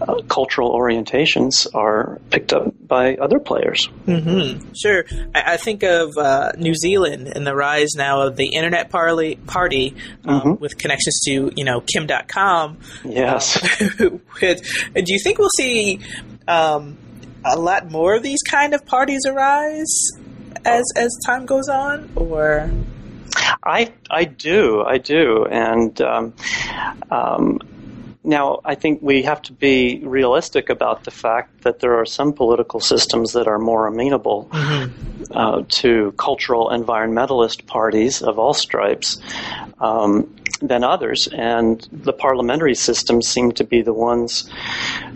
uh, 0.00 0.22
cultural 0.28 0.72
orientations 0.72 1.66
are 1.74 2.20
picked 2.30 2.52
up 2.52 2.72
by 2.86 3.16
other 3.16 3.40
players. 3.40 3.88
Mm-hmm. 4.06 4.72
Sure. 4.80 5.04
I, 5.34 5.54
I, 5.54 5.56
think 5.56 5.82
of 5.82 6.16
uh, 6.16 6.52
New 6.56 6.74
Zealand 6.74 7.32
and 7.34 7.44
the 7.44 7.54
rise 7.54 7.94
now 7.96 8.22
of 8.22 8.36
the 8.36 8.54
Internet 8.54 8.90
Party, 8.90 9.34
party 9.34 9.96
um, 10.24 10.40
mm-hmm. 10.40 10.62
with 10.62 10.78
connections 10.78 11.20
to, 11.24 11.52
you 11.56 11.64
know, 11.64 11.80
Kim 11.80 12.06
Dotcom. 12.06 12.76
Yes. 13.04 13.60
with, 13.98 14.62
do 14.94 15.12
you 15.12 15.18
think 15.18 15.38
we'll 15.38 15.50
see 15.56 15.98
um, 16.46 16.96
a 17.44 17.58
lot 17.58 17.90
more 17.90 18.14
of 18.14 18.22
these 18.22 18.42
kind 18.42 18.72
of 18.72 18.86
parties 18.86 19.22
arise? 19.26 20.10
as 20.66 20.84
as 20.96 21.16
time 21.24 21.46
goes 21.46 21.68
on, 21.68 22.10
or 22.16 22.70
I 23.62 23.92
I 24.10 24.24
do 24.24 24.84
I 24.84 24.98
do, 24.98 25.44
and 25.46 26.00
um, 26.00 26.34
um, 27.10 27.60
now 28.24 28.60
I 28.64 28.74
think 28.74 29.00
we 29.02 29.22
have 29.22 29.42
to 29.42 29.52
be 29.52 30.02
realistic 30.04 30.68
about 30.68 31.04
the 31.04 31.10
fact 31.10 31.62
that 31.62 31.80
there 31.80 31.98
are 31.98 32.06
some 32.06 32.32
political 32.32 32.80
systems 32.80 33.32
that 33.32 33.46
are 33.46 33.58
more 33.58 33.86
amenable 33.86 34.48
mm-hmm. 34.52 35.32
uh, 35.32 35.62
to 35.68 36.12
cultural 36.18 36.70
environmentalist 36.70 37.66
parties 37.66 38.22
of 38.22 38.38
all 38.38 38.54
stripes. 38.54 39.18
Um, 39.78 40.34
than 40.62 40.84
others, 40.84 41.26
and 41.28 41.86
the 41.92 42.12
parliamentary 42.12 42.74
systems 42.74 43.28
seem 43.28 43.52
to 43.52 43.64
be 43.64 43.82
the 43.82 43.92
ones, 43.92 44.48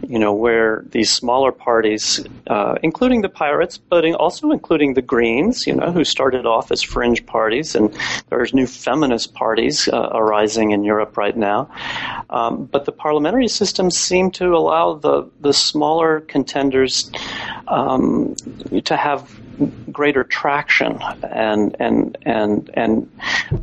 you 0.08 0.18
know, 0.18 0.32
where 0.32 0.84
these 0.90 1.10
smaller 1.10 1.52
parties, 1.52 2.24
uh, 2.46 2.76
including 2.82 3.22
the 3.22 3.28
pirates, 3.28 3.78
but 3.78 4.04
also 4.14 4.50
including 4.50 4.94
the 4.94 5.02
Greens, 5.02 5.66
you 5.66 5.74
know, 5.74 5.90
who 5.92 6.04
started 6.04 6.46
off 6.46 6.70
as 6.70 6.82
fringe 6.82 7.24
parties, 7.26 7.74
and 7.74 7.96
there's 8.28 8.52
new 8.54 8.66
feminist 8.66 9.34
parties 9.34 9.88
uh, 9.88 10.10
arising 10.12 10.70
in 10.72 10.84
Europe 10.84 11.16
right 11.16 11.36
now. 11.36 11.70
Um, 12.30 12.64
but 12.66 12.84
the 12.84 12.92
parliamentary 12.92 13.48
systems 13.48 13.96
seem 13.96 14.30
to 14.32 14.54
allow 14.54 14.94
the 14.94 15.28
the 15.40 15.52
smaller 15.52 16.20
contenders 16.20 17.10
um, 17.68 18.34
to 18.84 18.96
have 18.96 19.39
greater 19.90 20.25
traction 20.25 20.99
and 21.23 21.77
and 21.79 22.18
and 22.23 22.70
and 22.75 23.11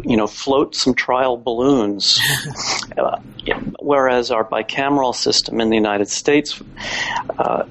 you 0.04 0.18
know 0.18 0.28
float 0.28 0.76
some 0.76 0.94
trial 0.94 1.38
balloons. 1.38 2.20
uh, 2.98 3.20
whereas 3.80 4.32
our 4.32 4.44
bicameral 4.44 5.16
system 5.16 5.62
in 5.62 5.70
the 5.70 5.76
United 5.76 6.10
States, 6.10 6.62
uh, 7.38 7.64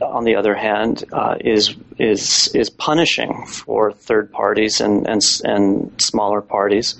on 0.00 0.24
the 0.24 0.36
other 0.36 0.54
hand, 0.54 1.04
uh, 1.12 1.36
is 1.40 1.74
is 1.98 2.48
is 2.54 2.70
punishing 2.70 3.46
for 3.46 3.92
third 3.92 4.30
parties 4.32 4.80
and 4.80 5.06
and, 5.06 5.22
and 5.44 6.00
smaller 6.00 6.40
parties, 6.40 6.94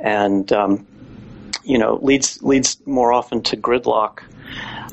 and 0.00 0.52
um, 0.52 0.86
you 1.64 1.78
know 1.78 1.98
leads 2.02 2.42
leads 2.42 2.76
more 2.86 3.12
often 3.12 3.42
to 3.42 3.56
gridlock 3.56 4.22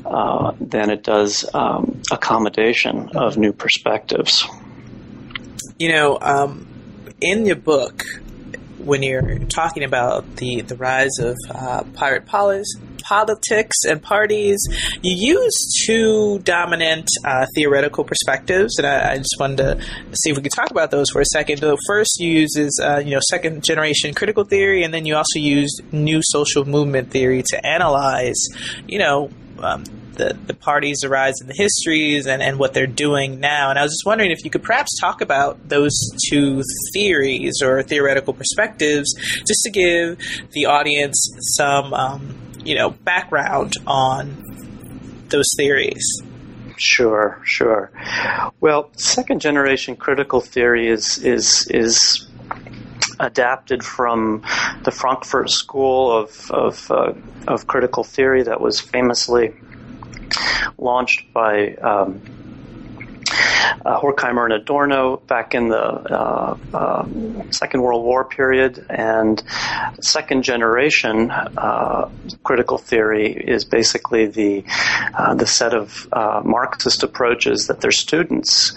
uh, 0.04 0.52
than 0.60 0.90
it 0.90 1.02
does 1.02 1.48
um, 1.54 2.00
accommodation 2.12 3.10
of 3.16 3.36
new 3.36 3.52
perspectives. 3.52 4.46
You 5.78 5.92
know, 5.92 6.18
um, 6.20 6.66
in 7.20 7.44
your 7.44 7.56
book, 7.56 8.02
when 8.78 9.02
you're 9.02 9.40
talking 9.40 9.84
about 9.84 10.36
the, 10.36 10.62
the 10.62 10.76
rise 10.76 11.18
of 11.18 11.36
uh, 11.50 11.82
pirate 11.94 12.24
polis, 12.24 12.66
politics 13.02 13.76
and 13.86 14.02
parties, 14.02 14.58
you 15.02 15.34
use 15.34 15.84
two 15.86 16.38
dominant 16.40 17.08
uh, 17.24 17.46
theoretical 17.54 18.04
perspectives, 18.04 18.78
and 18.78 18.86
I, 18.86 19.12
I, 19.12 19.16
just 19.18 19.36
wanted 19.38 19.58
to 19.58 19.84
see 20.14 20.30
if 20.30 20.36
we 20.36 20.42
could 20.42 20.52
talk 20.52 20.70
about 20.70 20.90
those 20.90 21.10
for 21.10 21.20
a 21.20 21.24
second. 21.26 21.60
The 21.60 21.76
first 21.86 22.18
you 22.18 22.30
use 22.30 22.56
is 22.56 22.80
uh, 22.82 23.02
you 23.04 23.12
know 23.12 23.20
second 23.30 23.62
generation 23.62 24.14
critical 24.14 24.44
theory, 24.44 24.82
and 24.82 24.94
then 24.94 25.04
you 25.04 25.14
also 25.14 25.38
use 25.38 25.78
new 25.92 26.20
social 26.22 26.64
movement 26.64 27.10
theory 27.10 27.42
to 27.50 27.66
analyze 27.66 28.40
you 28.88 28.98
know 28.98 29.30
um, 29.58 29.84
the, 30.16 30.36
the 30.46 30.54
parties 30.54 31.04
arise 31.04 31.40
in 31.40 31.46
the 31.46 31.54
histories 31.54 32.26
and, 32.26 32.42
and 32.42 32.58
what 32.58 32.74
they're 32.74 32.86
doing 32.86 33.40
now. 33.40 33.70
And 33.70 33.78
I 33.78 33.82
was 33.82 33.92
just 33.92 34.06
wondering 34.06 34.30
if 34.30 34.44
you 34.44 34.50
could 34.50 34.62
perhaps 34.62 34.98
talk 35.00 35.20
about 35.20 35.68
those 35.68 35.96
two 36.28 36.62
theories 36.92 37.60
or 37.62 37.82
theoretical 37.82 38.32
perspectives 38.32 39.14
just 39.46 39.62
to 39.64 39.70
give 39.70 40.18
the 40.52 40.66
audience 40.66 41.30
some, 41.56 41.92
um, 41.94 42.34
you 42.64 42.74
know, 42.74 42.90
background 42.90 43.74
on 43.86 44.42
those 45.28 45.48
theories. 45.56 46.22
Sure, 46.78 47.40
sure. 47.44 47.90
Well, 48.60 48.90
second 48.96 49.40
generation 49.40 49.96
critical 49.96 50.40
theory 50.40 50.88
is 50.88 51.18
is 51.18 51.66
is 51.70 52.28
adapted 53.18 53.82
from 53.82 54.42
the 54.84 54.90
Frankfurt 54.90 55.50
School 55.50 56.12
of 56.12 56.50
of, 56.50 56.90
uh, 56.90 57.12
of 57.48 57.66
critical 57.66 58.04
theory 58.04 58.42
that 58.42 58.60
was 58.60 58.78
famously 58.78 59.54
launched 60.78 61.32
by 61.32 61.74
um, 61.74 62.20
uh, 63.84 64.00
Horkheimer 64.00 64.44
and 64.44 64.52
Adorno 64.52 65.16
back 65.16 65.54
in 65.54 65.68
the 65.68 65.80
uh, 65.80 66.56
uh, 66.74 67.06
Second 67.50 67.82
World 67.82 68.04
War 68.04 68.24
period, 68.24 68.84
and 68.88 69.42
second 70.00 70.42
generation 70.42 71.30
uh, 71.30 72.08
critical 72.42 72.78
theory 72.78 73.32
is 73.32 73.64
basically 73.64 74.26
the 74.26 74.64
uh, 75.14 75.34
the 75.34 75.46
set 75.46 75.74
of 75.74 76.08
uh, 76.12 76.42
Marxist 76.44 77.02
approaches 77.02 77.68
that 77.68 77.80
their 77.80 77.92
students 77.92 78.72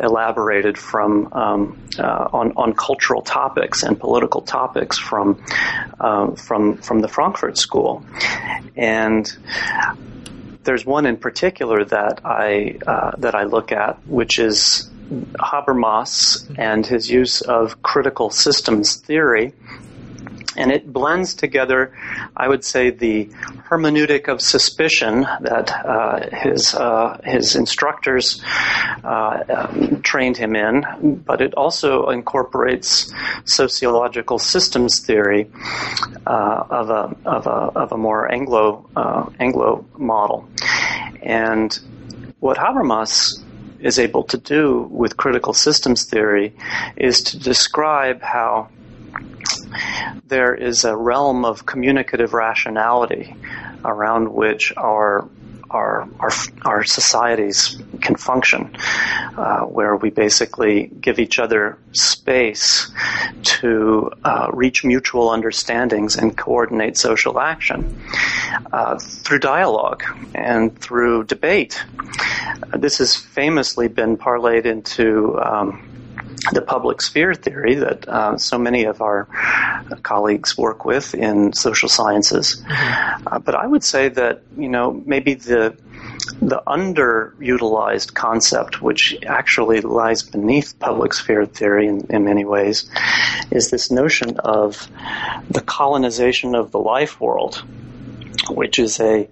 elaborated 0.00 0.76
from 0.78 1.32
um, 1.32 1.88
on 1.98 2.52
on 2.56 2.74
cultural 2.74 3.22
topics 3.22 3.82
and 3.82 3.98
political 3.98 4.42
topics 4.42 4.98
from 4.98 5.42
from 6.36 6.76
from 6.76 7.00
the 7.00 7.08
Frankfurt 7.08 7.56
School, 7.56 8.04
and 8.76 9.26
there's 10.66 10.84
one 10.84 11.06
in 11.06 11.16
particular 11.16 11.84
that 11.84 12.20
I 12.24 12.78
uh, 12.86 13.12
that 13.18 13.34
I 13.34 13.44
look 13.44 13.72
at, 13.72 14.06
which 14.06 14.38
is 14.38 14.90
Habermas 15.38 16.54
and 16.58 16.84
his 16.84 17.08
use 17.08 17.40
of 17.40 17.82
critical 17.82 18.30
systems 18.30 18.96
theory 18.96 19.52
and 20.56 20.72
it 20.72 20.92
blends 20.92 21.34
together, 21.34 21.92
I 22.36 22.48
would 22.48 22.64
say, 22.64 22.90
the 22.90 23.26
hermeneutic 23.68 24.28
of 24.28 24.40
suspicion 24.40 25.22
that 25.40 25.70
uh, 25.70 26.28
his 26.36 26.74
uh, 26.74 27.20
his 27.24 27.56
instructors 27.56 28.42
uh, 29.04 29.44
um, 29.48 30.02
trained 30.02 30.36
him 30.36 30.56
in, 30.56 31.22
but 31.26 31.40
it 31.40 31.54
also 31.54 32.08
incorporates 32.10 33.12
sociological 33.44 34.38
systems 34.38 35.00
theory 35.00 35.50
uh, 36.26 36.64
of 36.70 36.90
a 36.90 37.16
of 37.24 37.46
a 37.46 37.78
of 37.78 37.92
a 37.92 37.96
more 37.96 38.30
Anglo 38.30 38.88
uh, 38.96 39.28
Anglo 39.38 39.84
model, 39.96 40.48
and 41.22 41.78
what 42.40 42.56
Habermas 42.56 43.42
is 43.80 43.98
able 43.98 44.24
to 44.24 44.38
do 44.38 44.88
with 44.90 45.16
critical 45.16 45.52
systems 45.52 46.04
theory 46.04 46.54
is 46.96 47.20
to 47.22 47.38
describe 47.38 48.22
how 48.22 48.68
there 50.26 50.54
is 50.54 50.84
a 50.84 50.96
realm 50.96 51.44
of 51.44 51.66
communicative 51.66 52.34
rationality 52.34 53.34
around 53.84 54.32
which 54.32 54.72
our 54.76 55.28
our 55.70 56.08
our, 56.20 56.30
our 56.64 56.84
societies 56.84 57.80
can 58.00 58.16
function, 58.16 58.76
uh, 59.36 59.62
where 59.62 59.96
we 59.96 60.10
basically 60.10 60.86
give 61.00 61.18
each 61.18 61.38
other 61.38 61.78
space 61.92 62.90
to 63.42 64.10
uh, 64.24 64.48
reach 64.52 64.84
mutual 64.84 65.30
understandings 65.30 66.16
and 66.16 66.36
coordinate 66.36 66.96
social 66.96 67.40
action 67.40 68.00
uh, 68.72 68.98
through 68.98 69.40
dialogue 69.40 70.04
and 70.34 70.78
through 70.78 71.24
debate. 71.24 71.82
This 72.76 72.98
has 72.98 73.16
famously 73.16 73.88
been 73.88 74.16
parlayed 74.16 74.64
into 74.64 75.38
um, 75.40 75.95
the 76.52 76.62
public 76.62 77.00
sphere 77.00 77.34
theory 77.34 77.74
that 77.76 78.08
uh, 78.08 78.36
so 78.38 78.58
many 78.58 78.84
of 78.84 79.00
our 79.00 79.28
colleagues 80.02 80.56
work 80.56 80.84
with 80.84 81.14
in 81.14 81.52
social 81.52 81.88
sciences. 81.88 82.62
Mm-hmm. 82.62 83.28
Uh, 83.28 83.38
but 83.38 83.54
I 83.54 83.66
would 83.66 83.84
say 83.84 84.08
that 84.10 84.42
you 84.56 84.68
know 84.68 85.02
maybe 85.06 85.34
the 85.34 85.76
the 86.40 86.62
underutilized 86.66 88.14
concept, 88.14 88.82
which 88.82 89.16
actually 89.26 89.80
lies 89.80 90.22
beneath 90.22 90.78
public 90.78 91.14
sphere 91.14 91.46
theory 91.46 91.86
in, 91.86 92.06
in 92.10 92.24
many 92.24 92.44
ways, 92.44 92.90
is 93.50 93.70
this 93.70 93.90
notion 93.90 94.38
of 94.40 94.88
the 95.50 95.60
colonization 95.60 96.54
of 96.54 96.72
the 96.72 96.78
life 96.78 97.20
world 97.20 97.62
which 98.50 98.78
is 98.78 99.00
a, 99.00 99.28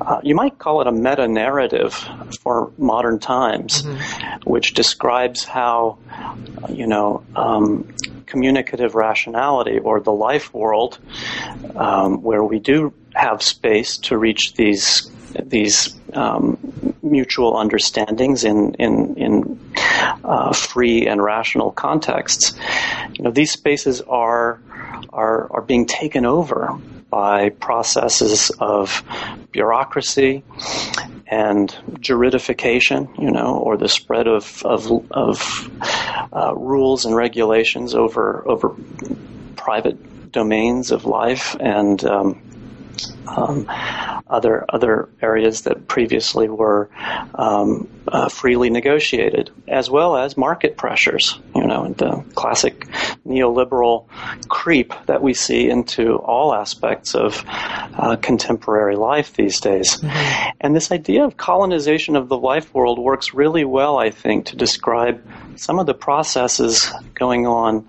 uh, 0.00 0.20
you 0.22 0.34
might 0.34 0.58
call 0.58 0.80
it 0.80 0.86
a 0.86 0.92
meta 0.92 1.28
narrative 1.28 1.94
for 2.40 2.72
modern 2.78 3.18
times, 3.18 3.82
mm-hmm. 3.82 4.50
which 4.50 4.74
describes 4.74 5.44
how, 5.44 5.98
you 6.68 6.86
know, 6.86 7.24
um, 7.34 7.88
communicative 8.26 8.94
rationality 8.94 9.78
or 9.78 10.00
the 10.00 10.12
life 10.12 10.52
world, 10.52 10.98
um, 11.76 12.22
where 12.22 12.42
we 12.42 12.58
do 12.58 12.92
have 13.14 13.42
space 13.42 13.98
to 13.98 14.18
reach 14.18 14.54
these 14.54 15.10
these 15.44 15.94
um, 16.14 16.94
mutual 17.02 17.56
understandings 17.56 18.44
in 18.44 18.74
in 18.74 19.14
in 19.16 19.74
uh, 20.24 20.52
free 20.52 21.06
and 21.06 21.22
rational 21.22 21.70
contexts. 21.70 22.58
You 23.14 23.24
know, 23.24 23.30
these 23.30 23.52
spaces 23.52 24.00
are 24.02 24.60
are 25.12 25.50
are 25.52 25.62
being 25.62 25.86
taken 25.86 26.26
over 26.26 26.78
by 27.10 27.50
processes 27.50 28.50
of 28.58 29.02
bureaucracy 29.52 30.42
and 31.26 31.70
juridification, 31.98 33.18
you 33.20 33.30
know, 33.30 33.58
or 33.58 33.76
the 33.76 33.88
spread 33.88 34.26
of 34.26 34.62
of, 34.64 35.10
of 35.10 35.70
uh, 36.32 36.54
rules 36.54 37.04
and 37.04 37.14
regulations 37.14 37.94
over 37.94 38.46
over 38.46 38.74
private 39.56 40.32
domains 40.32 40.90
of 40.90 41.04
life. 41.04 41.56
And 41.58 42.04
um, 42.04 42.42
um, 43.26 43.66
other 44.28 44.64
other 44.68 45.08
areas 45.22 45.62
that 45.62 45.88
previously 45.88 46.48
were 46.48 46.90
um, 47.34 47.88
uh, 48.08 48.28
freely 48.28 48.70
negotiated, 48.70 49.50
as 49.68 49.90
well 49.90 50.16
as 50.16 50.36
market 50.36 50.76
pressures. 50.76 51.38
You 51.54 51.66
know, 51.66 51.88
the 51.92 52.24
classic 52.34 52.86
neoliberal 53.26 54.06
creep 54.48 54.92
that 55.06 55.22
we 55.22 55.34
see 55.34 55.68
into 55.68 56.16
all 56.16 56.54
aspects 56.54 57.14
of 57.14 57.44
uh, 57.46 58.16
contemporary 58.16 58.96
life 58.96 59.34
these 59.34 59.60
days. 59.60 59.96
Mm-hmm. 59.96 60.50
And 60.60 60.74
this 60.74 60.90
idea 60.90 61.24
of 61.24 61.36
colonization 61.36 62.16
of 62.16 62.28
the 62.28 62.38
life 62.38 62.72
world 62.74 62.98
works 62.98 63.34
really 63.34 63.64
well, 63.64 63.98
I 63.98 64.10
think, 64.10 64.46
to 64.46 64.56
describe 64.56 65.24
some 65.56 65.78
of 65.78 65.86
the 65.86 65.94
processes 65.94 66.90
going 67.14 67.46
on 67.46 67.86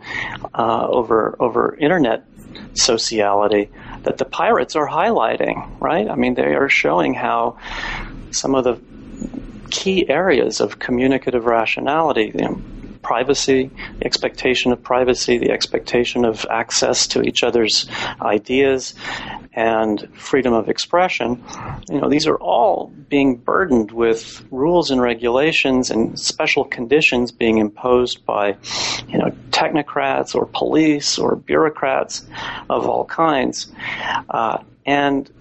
uh, 0.53 0.87
over 0.87 1.35
over 1.39 1.75
internet 1.75 2.25
sociality 2.73 3.69
that 4.07 4.17
the 4.17 4.25
pirates 4.25 4.77
are 4.77 4.87
highlighting, 4.87 5.69
right? 5.81 6.09
I 6.09 6.15
mean, 6.15 6.35
they 6.35 6.55
are 6.55 6.69
showing 6.69 7.13
how 7.13 7.57
some 8.31 8.55
of 8.55 8.63
the 8.63 8.79
key 9.69 10.07
areas 10.07 10.61
of 10.61 10.79
communicative 10.79 11.43
rationality, 11.43 12.31
you 12.33 12.41
know, 12.41 12.61
privacy, 13.01 13.69
the 13.99 14.05
expectation 14.05 14.71
of 14.71 14.81
privacy, 14.81 15.37
the 15.37 15.51
expectation 15.51 16.23
of 16.23 16.45
access 16.49 17.07
to 17.07 17.21
each 17.21 17.43
other's 17.43 17.89
ideas, 18.21 18.93
and 19.57 20.07
freedom 20.13 20.53
of 20.53 20.69
expression, 20.69 21.43
you 21.89 21.99
know, 21.99 22.07
these 22.07 22.27
are 22.27 22.37
all 22.37 22.93
being 23.09 23.35
burdened 23.35 23.91
with 23.91 24.45
rules 24.51 24.91
and 24.91 25.01
regulations 25.01 25.89
and 25.89 26.19
special 26.19 26.63
conditions 26.63 27.31
being 27.31 27.57
imposed 27.57 28.23
by, 28.23 28.55
you 29.07 29.17
know, 29.17 29.31
technocrats 29.49 30.35
or 30.35 30.45
police 30.45 31.17
or 31.17 31.35
bureaucrats 31.35 32.23
of 32.69 32.87
all 32.87 33.03
kinds. 33.05 33.67
Uh, 34.29 34.59
and 34.85 35.31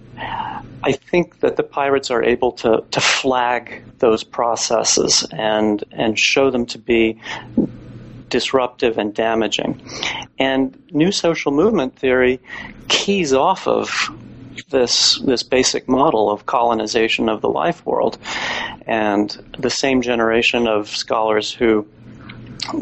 I 0.83 0.93
think 0.93 1.41
that 1.41 1.55
the 1.55 1.63
pirates 1.63 2.09
are 2.09 2.23
able 2.23 2.53
to, 2.53 2.83
to 2.89 2.99
flag 2.99 3.83
those 3.99 4.23
processes 4.23 5.27
and 5.31 5.83
and 5.91 6.17
show 6.17 6.49
them 6.49 6.65
to 6.67 6.79
be 6.79 7.19
disruptive 8.29 8.97
and 8.97 9.13
damaging. 9.13 9.81
And 10.39 10.77
new 10.91 11.11
social 11.11 11.51
movement 11.51 11.95
theory 11.95 12.39
keys 12.87 13.33
off 13.33 13.67
of 13.67 13.89
this 14.69 15.19
this 15.19 15.43
basic 15.43 15.87
model 15.87 16.31
of 16.31 16.45
colonization 16.45 17.29
of 17.29 17.41
the 17.41 17.49
life 17.49 17.85
world, 17.85 18.17
and 18.85 19.29
the 19.57 19.69
same 19.69 20.01
generation 20.01 20.67
of 20.67 20.89
scholars 20.89 21.53
who 21.53 21.87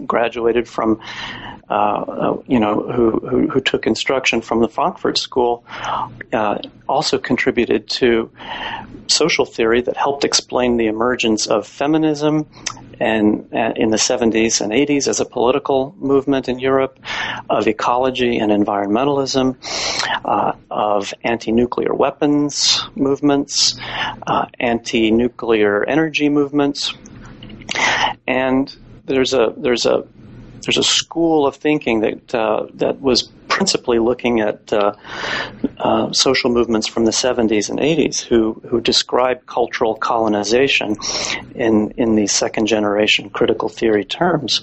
graduated 0.05 0.67
from. 0.67 0.99
Uh, 1.67 2.37
you 2.45 2.59
know, 2.59 2.81
who, 2.91 3.11
who, 3.27 3.47
who, 3.47 3.59
took 3.59 3.87
instruction 3.87 4.39
from 4.39 4.59
the 4.59 4.67
Frankfurt 4.67 5.17
School, 5.17 5.65
uh, 6.31 6.59
also 6.87 7.17
contributed 7.17 7.89
to 7.89 8.29
social 9.07 9.45
theory 9.45 9.81
that 9.81 9.97
helped 9.97 10.23
explain 10.23 10.77
the 10.77 10.85
emergence 10.85 11.47
of 11.47 11.67
feminism 11.67 12.47
and 12.99 13.53
uh, 13.53 13.73
in 13.75 13.89
the 13.89 13.97
70s 13.97 14.61
and 14.61 14.71
80s 14.71 15.07
as 15.07 15.19
a 15.19 15.25
political 15.25 15.95
movement 15.97 16.47
in 16.47 16.59
Europe, 16.59 16.99
of 17.49 17.67
ecology 17.67 18.37
and 18.37 18.51
environmentalism, 18.51 19.57
uh, 20.23 20.53
of 20.69 21.13
anti-nuclear 21.23 21.93
weapons 21.93 22.83
movements, 22.95 23.77
uh, 24.27 24.45
anti-nuclear 24.59 25.83
energy 25.83 26.29
movements, 26.29 26.93
and 28.27 28.75
there's 29.05 29.33
a 29.33 29.53
there's 29.57 29.85
a 29.85 30.07
there's 30.65 30.77
a 30.77 30.83
school 30.83 31.47
of 31.47 31.55
thinking 31.55 32.01
that 32.01 32.35
uh, 32.35 32.67
that 32.75 32.99
was 32.99 33.29
principally 33.55 33.99
looking 33.99 34.41
at 34.41 34.73
uh, 34.73 34.93
uh, 35.77 36.11
social 36.11 36.49
movements 36.49 36.87
from 36.87 37.05
the 37.05 37.11
70s 37.11 37.69
and 37.69 37.79
80s 37.79 38.21
who, 38.21 38.61
who 38.67 38.81
describe 38.81 39.45
cultural 39.45 39.95
colonization 39.95 40.97
in, 41.53 41.91
in 41.91 42.15
these 42.15 42.33
second 42.33 42.67
generation 42.67 43.29
critical 43.29 43.69
theory 43.69 44.03
terms. 44.03 44.61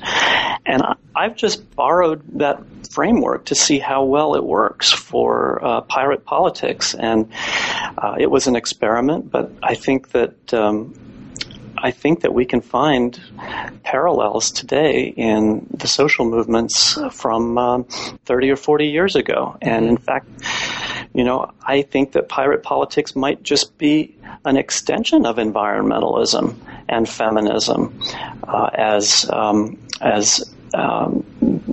And 0.66 0.82
I've 1.16 1.36
just 1.36 1.74
borrowed 1.74 2.22
that 2.38 2.62
framework 2.90 3.46
to 3.46 3.54
see 3.54 3.78
how 3.78 4.04
well 4.04 4.34
it 4.34 4.44
works 4.44 4.92
for 4.92 5.64
uh, 5.64 5.80
pirate 5.80 6.26
politics. 6.26 6.94
And 6.94 7.32
uh, 7.96 8.16
it 8.18 8.30
was 8.30 8.46
an 8.46 8.56
experiment, 8.56 9.30
but 9.30 9.52
I 9.62 9.74
think 9.74 10.10
that. 10.10 10.52
Um, 10.52 10.94
I 11.82 11.90
think 11.90 12.20
that 12.20 12.32
we 12.32 12.44
can 12.44 12.60
find 12.60 13.20
parallels 13.82 14.52
today 14.52 15.12
in 15.16 15.66
the 15.74 15.88
social 15.88 16.24
movements 16.24 16.96
from 17.10 17.58
um, 17.58 17.84
30 18.24 18.50
or 18.50 18.56
40 18.56 18.86
years 18.86 19.16
ago. 19.16 19.56
And 19.60 19.86
in 19.86 19.96
fact, 19.96 20.28
you 21.12 21.24
know, 21.24 21.50
I 21.66 21.82
think 21.82 22.12
that 22.12 22.28
pirate 22.28 22.62
politics 22.62 23.16
might 23.16 23.42
just 23.42 23.76
be 23.78 24.16
an 24.44 24.56
extension 24.56 25.26
of 25.26 25.36
environmentalism 25.36 26.56
and 26.88 27.08
feminism 27.08 28.00
uh, 28.44 28.70
as 28.74 29.28
um, 29.30 29.78
as 30.00 30.54
um, 30.74 31.24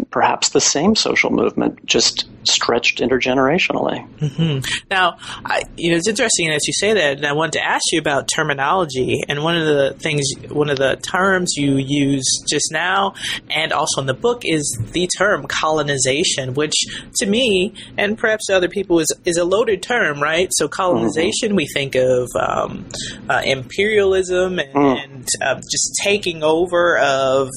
perhaps 0.10 0.50
the 0.50 0.62
same 0.62 0.96
social 0.96 1.30
movement, 1.30 1.86
just 1.86 2.26
stretched 2.50 3.00
intergenerationally. 3.00 4.08
Mm-hmm. 4.18 4.60
Now, 4.90 5.18
I, 5.46 5.64
you 5.78 5.92
know, 5.92 5.98
it's 5.98 6.08
interesting 6.08 6.50
as 6.50 6.68
you 6.68 6.74
say 6.74 6.94
that, 6.94 7.18
and 7.18 7.26
I 7.26 7.34
wanted 7.34 7.54
to 7.54 7.64
ask 7.64 7.84
you 7.92 8.00
about 8.00 8.28
terminology. 8.34 9.22
And 9.28 9.44
one 9.44 9.58
of 9.58 9.66
the 9.66 9.94
things, 10.00 10.26
one 10.50 10.70
of 10.70 10.78
the 10.78 10.96
terms 10.98 11.54
you 11.56 11.78
use 11.78 12.26
just 12.50 12.72
now, 12.72 13.14
and 13.50 13.72
also 13.72 14.02
in 14.02 14.08
the 14.08 14.14
book, 14.14 14.42
is 14.46 14.66
the 14.92 15.08
term 15.18 15.46
colonization, 15.48 16.54
which 16.54 16.76
to 17.18 17.26
me, 17.26 17.74
and 17.98 18.18
perhaps 18.18 18.48
to 18.48 18.56
other 18.56 18.70
people, 18.70 19.00
is 19.00 19.14
is 19.26 19.38
a 19.38 19.46
loaded 19.46 19.84
term, 19.84 20.22
right? 20.22 20.50
So 20.52 20.68
colonization, 20.68 21.50
mm-hmm. 21.50 21.56
we 21.56 21.68
think 21.68 21.96
of 21.96 22.30
um, 22.40 22.88
uh, 23.30 23.42
imperialism 23.46 24.60
and, 24.60 24.74
mm. 24.74 25.04
and 25.04 25.28
uh, 25.42 25.56
just 25.56 25.94
taking 26.04 26.44
over 26.44 26.98
of 26.98 27.50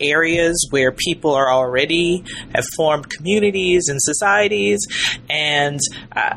areas 0.00 0.66
where 0.70 0.92
people 0.92 1.32
are 1.34 1.50
already 1.52 2.24
have 2.54 2.64
formed 2.76 3.08
communities 3.10 3.88
and 3.88 4.00
societies 4.00 4.39
societies, 4.40 4.80
and 5.28 5.80
uh, 6.14 6.36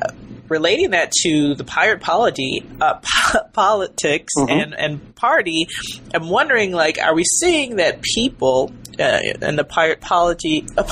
relating 0.50 0.92
that 0.92 1.12
to 1.12 1.56
the 1.56 1.64
pirate 1.64 2.02
polity, 2.02 2.66
uh, 2.82 2.96
po- 2.96 3.44
politics 3.54 4.34
mm-hmm. 4.38 4.50
and, 4.50 4.74
and 4.74 5.16
party, 5.16 5.68
I'm 6.14 6.30
wondering, 6.30 6.72
like, 6.72 7.00
are 7.00 7.16
we 7.16 7.24
seeing 7.24 7.78
that 7.78 8.02
people 8.02 8.72
uh, 9.00 9.20
in 9.42 9.56
the 9.56 9.64
pirate 9.64 10.02
polity, 10.02 10.66
uh, 10.78 10.84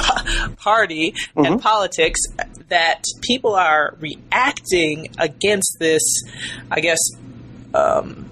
party 0.58 1.12
mm-hmm. 1.12 1.45
and 1.45 1.62
politics 1.62 2.19
that 2.69 3.04
people 3.21 3.56
are 3.56 3.95
reacting 4.00 5.10
against 5.17 5.78
this, 5.80 6.02
I 6.71 6.80
guess, 6.80 7.00
um, 7.74 8.31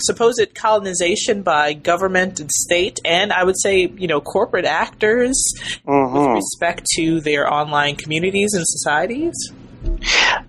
supposed 0.00 0.54
colonization 0.54 1.42
by 1.42 1.72
government 1.72 2.40
and 2.40 2.50
state, 2.50 2.98
and 3.04 3.32
I 3.32 3.44
would 3.44 3.58
say, 3.60 3.86
you 3.86 4.08
know, 4.08 4.20
corporate 4.20 4.64
actors 4.64 5.40
mm-hmm. 5.86 6.16
with 6.16 6.36
respect 6.36 6.86
to 6.96 7.20
their 7.20 7.52
online 7.52 7.96
communities 7.96 8.54
and 8.54 8.64
societies? 8.66 9.34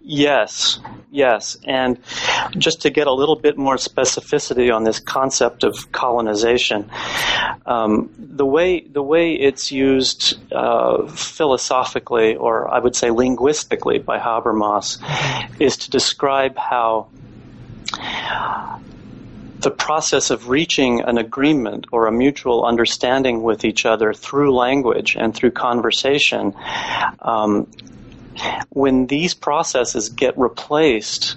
Yes, 0.02 0.80
yes. 1.10 1.58
And 1.64 2.00
just 2.58 2.82
to 2.82 2.90
get 2.90 3.08
a 3.08 3.14
little 3.14 3.36
bit 3.36 3.58
more 3.58 3.76
specificity 3.76 4.74
on 4.74 4.84
this 4.84 5.00
concept 5.00 5.64
of 5.64 5.92
colonization, 5.92 6.90
um, 7.66 8.10
the 8.18 8.46
way 8.46 8.82
the 8.82 9.02
way 9.02 9.34
it's 9.34 9.72
used 9.72 10.38
uh, 10.52 11.08
philosophically, 11.08 12.36
or 12.36 12.70
I 12.70 12.80
would 12.80 12.96
say 12.96 13.10
linguistically, 13.10 14.00
by 14.00 14.20
Habermas, 14.20 15.00
is 15.60 15.78
to 15.78 15.90
describe 15.90 16.58
how 16.58 17.08
the 19.62 19.72
process 19.72 20.32
of 20.32 20.50
reaching 20.50 21.02
an 21.02 21.18
agreement 21.18 21.86
or 21.92 22.08
a 22.08 22.12
mutual 22.12 22.66
understanding 22.66 23.44
with 23.44 23.64
each 23.64 23.86
other 23.86 24.14
through 24.14 24.56
language 24.56 25.16
and 25.16 25.36
through 25.36 25.52
conversation, 25.52 26.54
um, 27.20 27.68
when 28.70 29.08
these 29.08 29.34
processes 29.34 30.10
get 30.10 30.38
replaced 30.38 31.36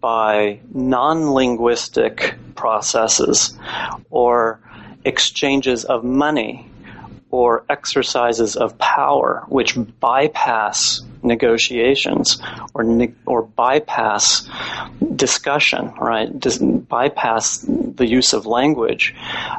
by 0.00 0.60
non 0.72 1.30
linguistic 1.30 2.34
processes 2.54 3.56
or 4.10 4.60
exchanges 5.04 5.84
of 5.84 6.04
money 6.04 6.70
or 7.30 7.64
exercises 7.68 8.56
of 8.56 8.78
power 8.78 9.44
which 9.48 9.76
bypass 10.00 11.02
negotiations 11.24 12.40
or 12.74 12.84
ne- 12.84 13.14
or 13.26 13.42
bypass 13.42 14.48
discussion, 15.16 15.92
right? 15.98 16.38
Dis- 16.38 16.58
bypass 16.58 17.64
the 17.68 18.06
use 18.06 18.32
of 18.32 18.46
language 18.46 19.14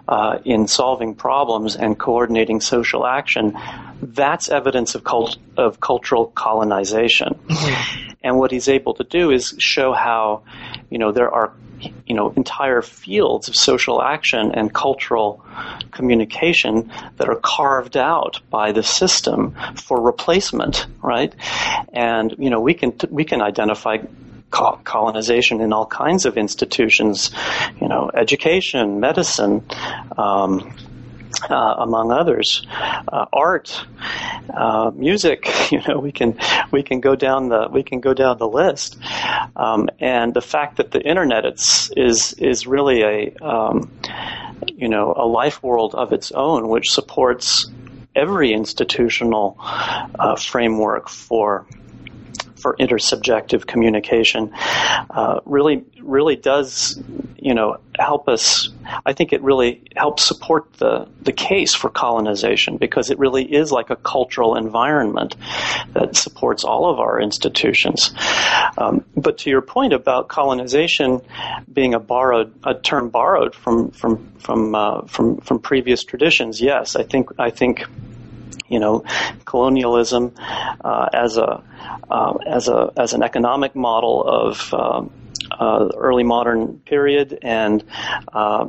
uh, 0.08 0.40
in 0.46 0.68
solving 0.68 1.16
problems 1.16 1.76
and 1.76 1.98
coordinating 1.98 2.62
social 2.62 3.06
action. 3.06 3.58
That's 4.02 4.50
evidence 4.50 4.96
of 4.96 5.04
cult- 5.04 5.38
of 5.58 5.80
cultural 5.80 6.28
colonization. 6.28 7.40
Mm-hmm. 7.48 8.12
And 8.24 8.38
what 8.40 8.52
he's 8.52 8.68
able 8.68 8.96
to 8.96 9.04
do 9.04 9.32
is 9.32 9.54
show 9.60 9.94
how, 9.94 10.42
you 10.90 10.98
know, 10.98 11.12
there 11.12 11.32
are 11.32 11.54
you 12.06 12.16
know 12.16 12.32
entire 12.32 12.82
fields 12.82 13.48
of 13.48 13.56
social 13.56 14.02
action 14.02 14.52
and 14.54 14.74
cultural 14.74 15.46
communication 15.92 16.92
that 17.18 17.28
are 17.28 17.36
carved 17.36 17.98
out 17.98 18.40
by 18.50 18.72
the 18.72 18.84
system 18.84 19.56
for 19.76 20.02
replacement 20.02 20.88
right? 21.02 21.34
And 21.94 22.36
you 22.40 22.50
know 22.50 22.60
we 22.60 22.74
can 22.74 22.94
we 23.10 23.26
can 23.26 23.42
identify 23.42 23.98
colonization 24.52 25.60
in 25.60 25.74
all 25.74 25.86
kinds 25.86 26.26
of 26.26 26.38
institutions 26.38 27.32
you 27.82 27.90
know 27.90 28.10
education 28.14 29.00
medicine 29.00 29.66
um, 30.18 30.74
uh, 31.50 31.76
among 31.80 32.12
others, 32.12 32.66
uh, 32.72 33.26
art, 33.34 33.86
uh, 34.54 34.92
music. 34.96 35.48
You 35.76 35.82
know, 35.88 36.00
we 36.00 36.12
can 36.12 36.38
we 36.72 36.84
can 36.84 37.02
go 37.02 37.16
down 37.16 37.50
the 37.50 37.68
we 37.70 37.84
can 37.84 38.00
go 38.00 38.14
down 38.14 38.38
the 38.38 38.48
list, 38.48 38.98
um, 39.56 39.90
and 40.00 40.34
the 40.34 40.42
fact 40.42 40.78
that 40.78 40.92
the 40.92 41.02
internet 41.02 41.44
is 41.46 41.92
is 41.98 42.34
is 42.34 42.68
really 42.68 43.02
a 43.02 43.36
um, 43.44 43.92
you 44.68 44.88
know 44.88 45.14
a 45.18 45.26
life 45.26 45.62
world 45.64 45.96
of 45.96 46.14
its 46.14 46.32
own, 46.32 46.70
which 46.70 46.92
supports 46.92 47.66
every 48.16 48.54
institutional 48.54 49.58
uh, 49.60 50.36
framework 50.36 51.10
for 51.10 51.66
for 52.66 52.76
intersubjective 52.78 53.68
communication 53.68 54.52
uh, 55.12 55.40
really 55.46 55.84
really 56.02 56.36
does 56.36 57.00
you 57.38 57.54
know 57.54 57.78
help 58.00 58.28
us 58.28 58.70
I 59.06 59.14
think 59.14 59.34
it 59.34 59.42
really 59.44 59.84
helps 59.96 60.24
support 60.24 60.74
the 60.74 61.08
the 61.22 61.32
case 61.32 61.76
for 61.76 61.92
colonization 61.92 62.78
because 62.78 63.12
it 63.12 63.20
really 63.20 63.44
is 63.44 63.72
like 63.72 63.92
a 63.92 63.96
cultural 63.96 64.56
environment 64.56 65.36
that 65.94 66.16
supports 66.16 66.64
all 66.64 66.90
of 66.90 67.00
our 67.00 67.22
institutions. 67.22 68.14
Um, 68.80 69.06
but 69.16 69.38
to 69.40 69.52
your 69.52 69.62
point 69.62 69.94
about 69.94 70.28
colonization 70.28 71.22
being 71.72 71.94
a 71.94 72.00
borrowed 72.00 72.52
a 72.64 72.74
term 72.74 73.10
borrowed 73.10 73.54
from 73.54 73.92
from 73.92 74.32
from 74.40 74.74
uh, 74.74 75.02
from 75.06 75.38
from 75.38 75.60
previous 75.60 76.04
traditions 76.04 76.62
yes 76.62 76.96
I 76.96 77.04
think 77.04 77.30
I 77.38 77.52
think 77.52 77.86
you 78.68 78.80
know, 78.80 79.04
colonialism 79.46 80.34
uh, 80.84 81.10
as 81.14 81.38
a 81.38 81.64
uh, 82.10 82.34
as 82.48 82.68
a 82.68 82.92
as 82.98 83.14
an 83.14 83.24
economic 83.24 83.76
model 83.76 84.24
of 84.24 84.74
um, 84.74 85.12
uh, 85.52 85.90
early 85.98 86.24
modern 86.24 86.80
period 86.80 87.40
and 87.42 87.84
uh, 88.34 88.66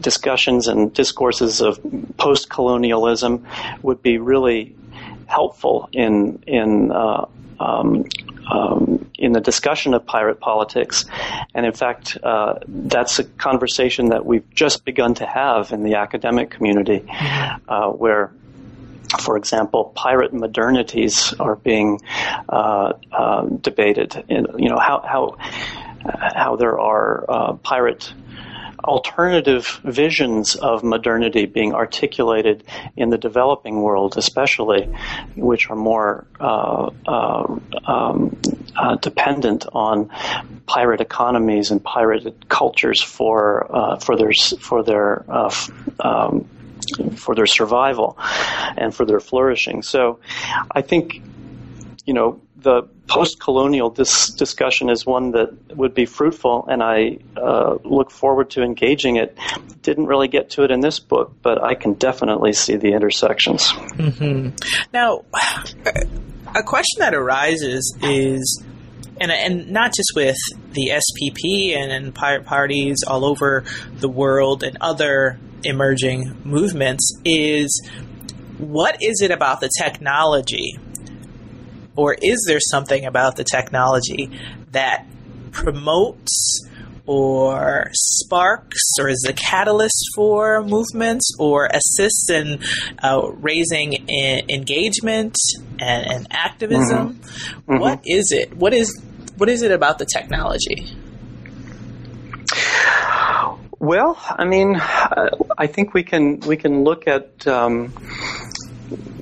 discussions 0.00 0.68
and 0.68 0.92
discourses 0.92 1.60
of 1.60 1.80
post 2.16 2.48
colonialism 2.48 3.46
would 3.82 4.02
be 4.02 4.18
really 4.18 4.74
helpful 5.26 5.88
in 5.92 6.42
in 6.46 6.92
uh, 6.92 7.26
um, 7.58 8.04
um, 8.50 9.10
in 9.18 9.32
the 9.32 9.40
discussion 9.40 9.94
of 9.94 10.04
pirate 10.04 10.40
politics. 10.40 11.06
And 11.54 11.64
in 11.64 11.72
fact, 11.72 12.18
uh, 12.22 12.58
that's 12.66 13.18
a 13.18 13.24
conversation 13.24 14.10
that 14.10 14.26
we've 14.26 14.48
just 14.54 14.84
begun 14.84 15.14
to 15.14 15.26
have 15.26 15.72
in 15.72 15.82
the 15.82 15.94
academic 15.94 16.50
community, 16.50 17.04
uh, 17.68 17.88
where 17.88 18.32
for 19.20 19.36
example, 19.36 19.92
pirate 19.94 20.32
modernities 20.32 21.38
are 21.40 21.56
being 21.56 22.00
uh, 22.48 22.94
uh, 23.12 23.42
debated. 23.42 24.24
You 24.28 24.68
know 24.68 24.78
how 24.78 25.00
how 25.06 25.36
how 26.34 26.56
there 26.56 26.78
are 26.78 27.24
uh, 27.28 27.52
pirate 27.54 28.12
alternative 28.84 29.80
visions 29.84 30.56
of 30.56 30.84
modernity 30.84 31.46
being 31.46 31.74
articulated 31.74 32.62
in 32.96 33.10
the 33.10 33.18
developing 33.18 33.80
world, 33.80 34.16
especially, 34.18 34.88
which 35.36 35.70
are 35.70 35.76
more 35.76 36.26
uh, 36.38 36.90
uh, 37.06 37.58
um, 37.86 38.36
uh, 38.76 38.96
dependent 38.96 39.66
on 39.72 40.10
pirate 40.66 41.00
economies 41.00 41.70
and 41.70 41.82
pirate 41.82 42.48
cultures 42.48 43.02
for 43.02 43.66
uh, 43.74 43.96
for 43.98 44.16
their 44.16 44.32
for 44.60 44.82
their 44.82 45.24
uh, 45.28 45.54
for 47.14 47.34
their 47.34 47.46
survival 47.46 48.18
and 48.76 48.94
for 48.94 49.04
their 49.04 49.20
flourishing. 49.20 49.82
So, 49.82 50.20
I 50.70 50.82
think 50.82 51.22
you 52.04 52.14
know 52.14 52.40
the 52.64 52.82
post-colonial 53.06 53.90
dis- 53.90 54.30
discussion 54.30 54.88
is 54.88 55.06
one 55.06 55.32
that 55.32 55.76
would 55.76 55.94
be 55.94 56.06
fruitful, 56.06 56.66
and 56.68 56.82
I 56.82 57.18
uh, 57.36 57.76
look 57.84 58.10
forward 58.10 58.50
to 58.50 58.62
engaging 58.62 59.16
it. 59.16 59.36
Didn't 59.82 60.06
really 60.06 60.28
get 60.28 60.50
to 60.50 60.64
it 60.64 60.70
in 60.70 60.80
this 60.80 60.98
book, 60.98 61.34
but 61.42 61.62
I 61.62 61.74
can 61.74 61.92
definitely 61.92 62.54
see 62.54 62.76
the 62.76 62.92
intersections. 62.92 63.68
Mm-hmm. 63.68 64.56
Now, 64.92 65.24
a 66.54 66.62
question 66.62 67.00
that 67.00 67.14
arises 67.14 67.96
is, 68.02 68.64
and 69.20 69.30
and 69.30 69.70
not 69.70 69.94
just 69.94 70.12
with 70.16 70.36
the 70.72 70.90
SPP 70.90 71.76
and, 71.76 71.92
and 71.92 72.14
pirate 72.14 72.46
parties 72.46 73.04
all 73.06 73.24
over 73.24 73.64
the 73.98 74.08
world 74.08 74.62
and 74.62 74.78
other 74.80 75.38
emerging 75.64 76.40
movements, 76.44 77.10
is 77.24 77.88
what 78.58 78.96
is 79.00 79.20
it 79.20 79.30
about 79.30 79.60
the 79.60 79.70
technology 79.80 80.78
or 81.96 82.16
is 82.20 82.44
there 82.46 82.60
something 82.60 83.04
about 83.04 83.36
the 83.36 83.44
technology 83.44 84.30
that 84.72 85.06
promotes 85.52 86.68
or 87.06 87.90
sparks 87.92 88.82
or 88.98 89.08
is 89.08 89.24
a 89.28 89.32
catalyst 89.32 90.10
for 90.14 90.62
movements 90.62 91.30
or 91.38 91.66
assists 91.66 92.30
in 92.30 92.60
uh, 93.02 93.30
raising 93.34 93.92
in 93.92 94.50
engagement 94.50 95.36
and, 95.78 96.10
and 96.10 96.26
activism? 96.30 97.14
Mm-hmm. 97.14 97.72
Mm-hmm. 97.72 97.80
What 97.80 98.00
is 98.06 98.32
it? 98.32 98.56
What 98.56 98.72
is 98.74 99.00
what 99.36 99.48
is 99.48 99.62
it 99.62 99.70
about 99.70 99.98
the 99.98 100.06
technology? 100.06 100.96
Well, 103.84 104.16
I 104.18 104.46
mean, 104.46 104.76
I 104.80 105.66
think 105.66 105.92
we 105.92 106.04
can 106.04 106.40
we 106.40 106.56
can 106.56 106.84
look 106.84 107.06
at 107.06 107.46
um, 107.46 107.92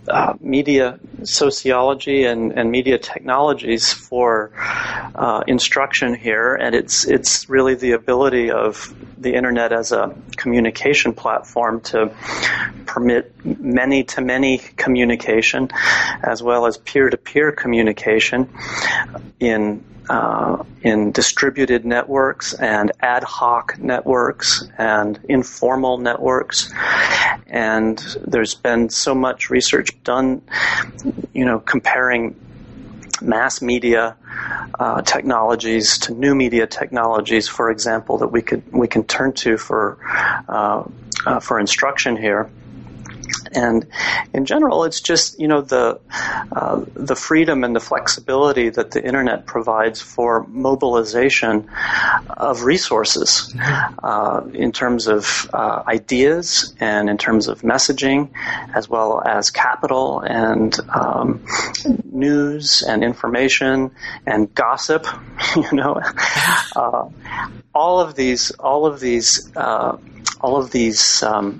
uh, 0.06 0.34
media 0.40 1.00
sociology 1.24 2.26
and, 2.26 2.52
and 2.52 2.70
media 2.70 2.98
technologies 2.98 3.92
for 3.92 4.52
uh, 5.16 5.42
instruction 5.48 6.14
here, 6.14 6.54
and 6.54 6.76
it's 6.76 7.04
it's 7.04 7.48
really 7.48 7.74
the 7.74 7.92
ability 7.92 8.52
of 8.52 8.94
the 9.18 9.34
internet 9.34 9.72
as 9.72 9.90
a 9.90 10.14
communication 10.36 11.12
platform 11.12 11.80
to 11.80 12.14
permit 12.86 13.34
many 13.44 14.04
to 14.04 14.20
many 14.20 14.58
communication, 14.58 15.70
as 16.22 16.40
well 16.40 16.66
as 16.66 16.78
peer 16.78 17.10
to 17.10 17.16
peer 17.16 17.50
communication 17.50 18.48
in 19.40 19.82
uh, 20.08 20.62
in 20.82 21.12
distributed 21.12 21.84
networks 21.84 22.54
and 22.54 22.92
ad 23.00 23.22
hoc 23.22 23.78
networks 23.78 24.64
and 24.78 25.18
informal 25.28 25.98
networks. 25.98 26.72
And 27.46 27.98
there's 28.26 28.54
been 28.54 28.88
so 28.88 29.14
much 29.14 29.50
research 29.50 29.90
done, 30.02 30.42
you 31.32 31.44
know, 31.44 31.60
comparing 31.60 32.36
mass 33.20 33.62
media 33.62 34.16
uh, 34.78 35.02
technologies 35.02 35.98
to 35.98 36.14
new 36.14 36.34
media 36.34 36.66
technologies, 36.66 37.48
for 37.48 37.70
example, 37.70 38.18
that 38.18 38.28
we 38.28 38.42
could 38.42 38.62
we 38.72 38.88
can 38.88 39.04
turn 39.04 39.32
to 39.32 39.56
for 39.56 39.98
uh, 40.48 40.84
uh, 41.26 41.40
for 41.40 41.60
instruction 41.60 42.16
here. 42.16 42.50
And 43.54 43.86
in 44.32 44.44
general, 44.44 44.84
it's 44.84 45.00
just 45.00 45.38
you 45.40 45.48
know 45.48 45.60
the 45.60 46.00
uh, 46.52 46.84
the 46.94 47.16
freedom 47.16 47.64
and 47.64 47.74
the 47.74 47.80
flexibility 47.80 48.70
that 48.70 48.90
the 48.90 49.04
internet 49.04 49.46
provides 49.46 50.00
for 50.00 50.46
mobilization 50.48 51.68
of 52.28 52.62
resources 52.62 53.54
uh, 54.02 54.42
in 54.54 54.72
terms 54.72 55.06
of 55.06 55.48
uh, 55.52 55.82
ideas 55.86 56.74
and 56.80 57.10
in 57.10 57.18
terms 57.18 57.48
of 57.48 57.62
messaging, 57.62 58.30
as 58.74 58.88
well 58.88 59.22
as 59.24 59.50
capital 59.50 60.20
and 60.20 60.78
um, 60.90 61.44
news 62.04 62.82
and 62.82 63.04
information 63.04 63.90
and 64.26 64.54
gossip. 64.54 65.06
You 65.54 65.76
know, 65.76 66.00
uh, 66.76 67.08
all 67.74 68.00
of 68.00 68.14
these 68.14 68.52
all 68.52 68.86
of 68.86 69.00
these 69.00 69.54
uh, 69.56 69.96
all 70.42 70.56
of 70.56 70.70
these 70.70 71.22
um, 71.22 71.58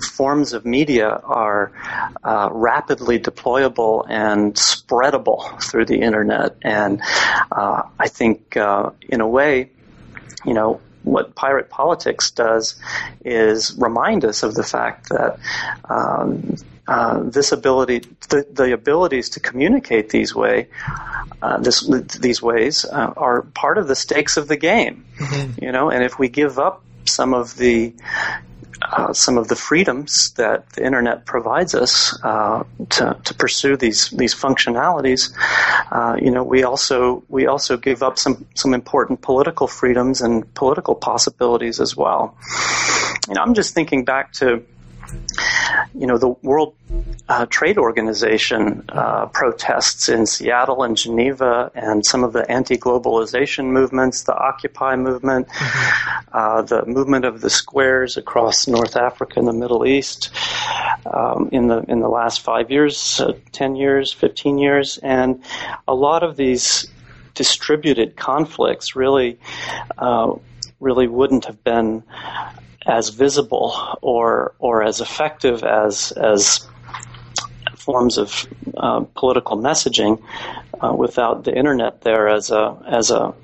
forms 0.00 0.52
of 0.52 0.64
media 0.64 1.08
are 1.08 1.72
uh, 2.22 2.48
rapidly 2.52 3.18
deployable 3.18 4.06
and 4.08 4.54
spreadable 4.54 5.60
through 5.62 5.86
the 5.86 6.00
internet. 6.00 6.56
And 6.62 7.02
uh, 7.50 7.82
I 7.98 8.08
think, 8.08 8.56
uh, 8.56 8.90
in 9.08 9.20
a 9.20 9.28
way, 9.28 9.70
you 10.44 10.54
know, 10.54 10.80
what 11.02 11.34
pirate 11.34 11.70
politics 11.70 12.30
does 12.30 12.78
is 13.24 13.74
remind 13.78 14.24
us 14.24 14.42
of 14.42 14.54
the 14.54 14.62
fact 14.62 15.08
that 15.08 15.38
um, 15.88 16.56
uh, 16.86 17.22
this 17.22 17.52
ability, 17.52 18.00
the, 18.28 18.46
the, 18.52 18.72
abilities 18.72 19.30
to 19.30 19.40
communicate 19.40 20.10
these 20.10 20.34
way, 20.34 20.68
uh, 21.40 21.58
this, 21.58 21.86
these 22.18 22.42
ways, 22.42 22.84
uh, 22.84 23.12
are 23.16 23.42
part 23.42 23.78
of 23.78 23.88
the 23.88 23.94
stakes 23.94 24.36
of 24.36 24.48
the 24.48 24.56
game. 24.56 25.06
Mm-hmm. 25.16 25.64
You 25.64 25.72
know, 25.72 25.90
and 25.90 26.04
if 26.04 26.18
we 26.18 26.28
give 26.28 26.58
up 26.58 26.82
some 27.10 27.34
of 27.34 27.56
the 27.56 27.94
uh, 28.82 29.12
some 29.12 29.36
of 29.36 29.48
the 29.48 29.56
freedoms 29.56 30.32
that 30.36 30.70
the 30.70 30.84
internet 30.84 31.26
provides 31.26 31.74
us 31.74 32.18
uh, 32.24 32.64
to, 32.88 33.16
to 33.24 33.34
pursue 33.34 33.76
these 33.76 34.08
these 34.10 34.34
functionalities, 34.34 35.32
uh, 35.92 36.16
you 36.20 36.30
know, 36.30 36.42
we 36.42 36.64
also 36.64 37.22
we 37.28 37.46
also 37.46 37.76
give 37.76 38.02
up 38.02 38.18
some 38.18 38.46
some 38.54 38.72
important 38.72 39.20
political 39.20 39.66
freedoms 39.66 40.22
and 40.22 40.52
political 40.54 40.94
possibilities 40.94 41.78
as 41.78 41.96
well. 41.96 42.36
You 43.28 43.34
know, 43.34 43.42
I'm 43.42 43.54
just 43.54 43.74
thinking 43.74 44.04
back 44.04 44.32
to 44.34 44.64
you 45.94 46.06
know, 46.06 46.18
the 46.18 46.28
World 46.28 46.74
uh, 47.28 47.46
Trade 47.46 47.78
Organization 47.78 48.84
uh, 48.88 49.26
protests 49.26 50.08
in 50.08 50.26
Seattle 50.26 50.82
and 50.82 50.96
Geneva, 50.96 51.70
and 51.74 52.04
some 52.04 52.24
of 52.24 52.32
the 52.32 52.50
anti-globalization 52.50 53.66
movements, 53.66 54.22
the 54.24 54.34
Occupy 54.34 54.96
movement, 54.96 55.48
mm-hmm. 55.48 56.28
uh, 56.36 56.62
the 56.62 56.84
movement 56.86 57.24
of 57.24 57.40
the 57.40 57.50
squares 57.50 58.16
across 58.16 58.66
North 58.66 58.96
Africa 58.96 59.38
and 59.38 59.48
the 59.48 59.52
Middle 59.52 59.86
East 59.86 60.30
um, 61.06 61.48
in 61.52 61.68
the 61.68 61.78
in 61.88 62.00
the 62.00 62.08
last 62.08 62.40
five 62.40 62.70
years, 62.70 63.20
uh, 63.20 63.32
ten 63.52 63.76
years, 63.76 64.12
fifteen 64.12 64.58
years, 64.58 64.98
and 64.98 65.42
a 65.86 65.94
lot 65.94 66.22
of 66.22 66.36
these 66.36 66.90
distributed 67.34 68.16
conflicts 68.16 68.96
really 68.96 69.38
uh, 69.98 70.34
really 70.80 71.06
wouldn't 71.06 71.44
have 71.44 71.62
been 71.62 72.02
as 72.86 73.10
visible 73.10 73.74
or 74.00 74.54
or 74.58 74.82
as 74.82 75.00
effective 75.00 75.62
as 75.62 76.12
as 76.12 76.66
forms 77.76 78.18
of 78.18 78.46
uh, 78.76 79.00
political 79.14 79.56
messaging 79.56 80.22
uh, 80.80 80.92
without 80.92 81.44
the 81.44 81.54
internet 81.54 82.02
there 82.02 82.28
as 82.28 82.50
a 82.50 82.76
as 82.86 83.10
a 83.10 83.34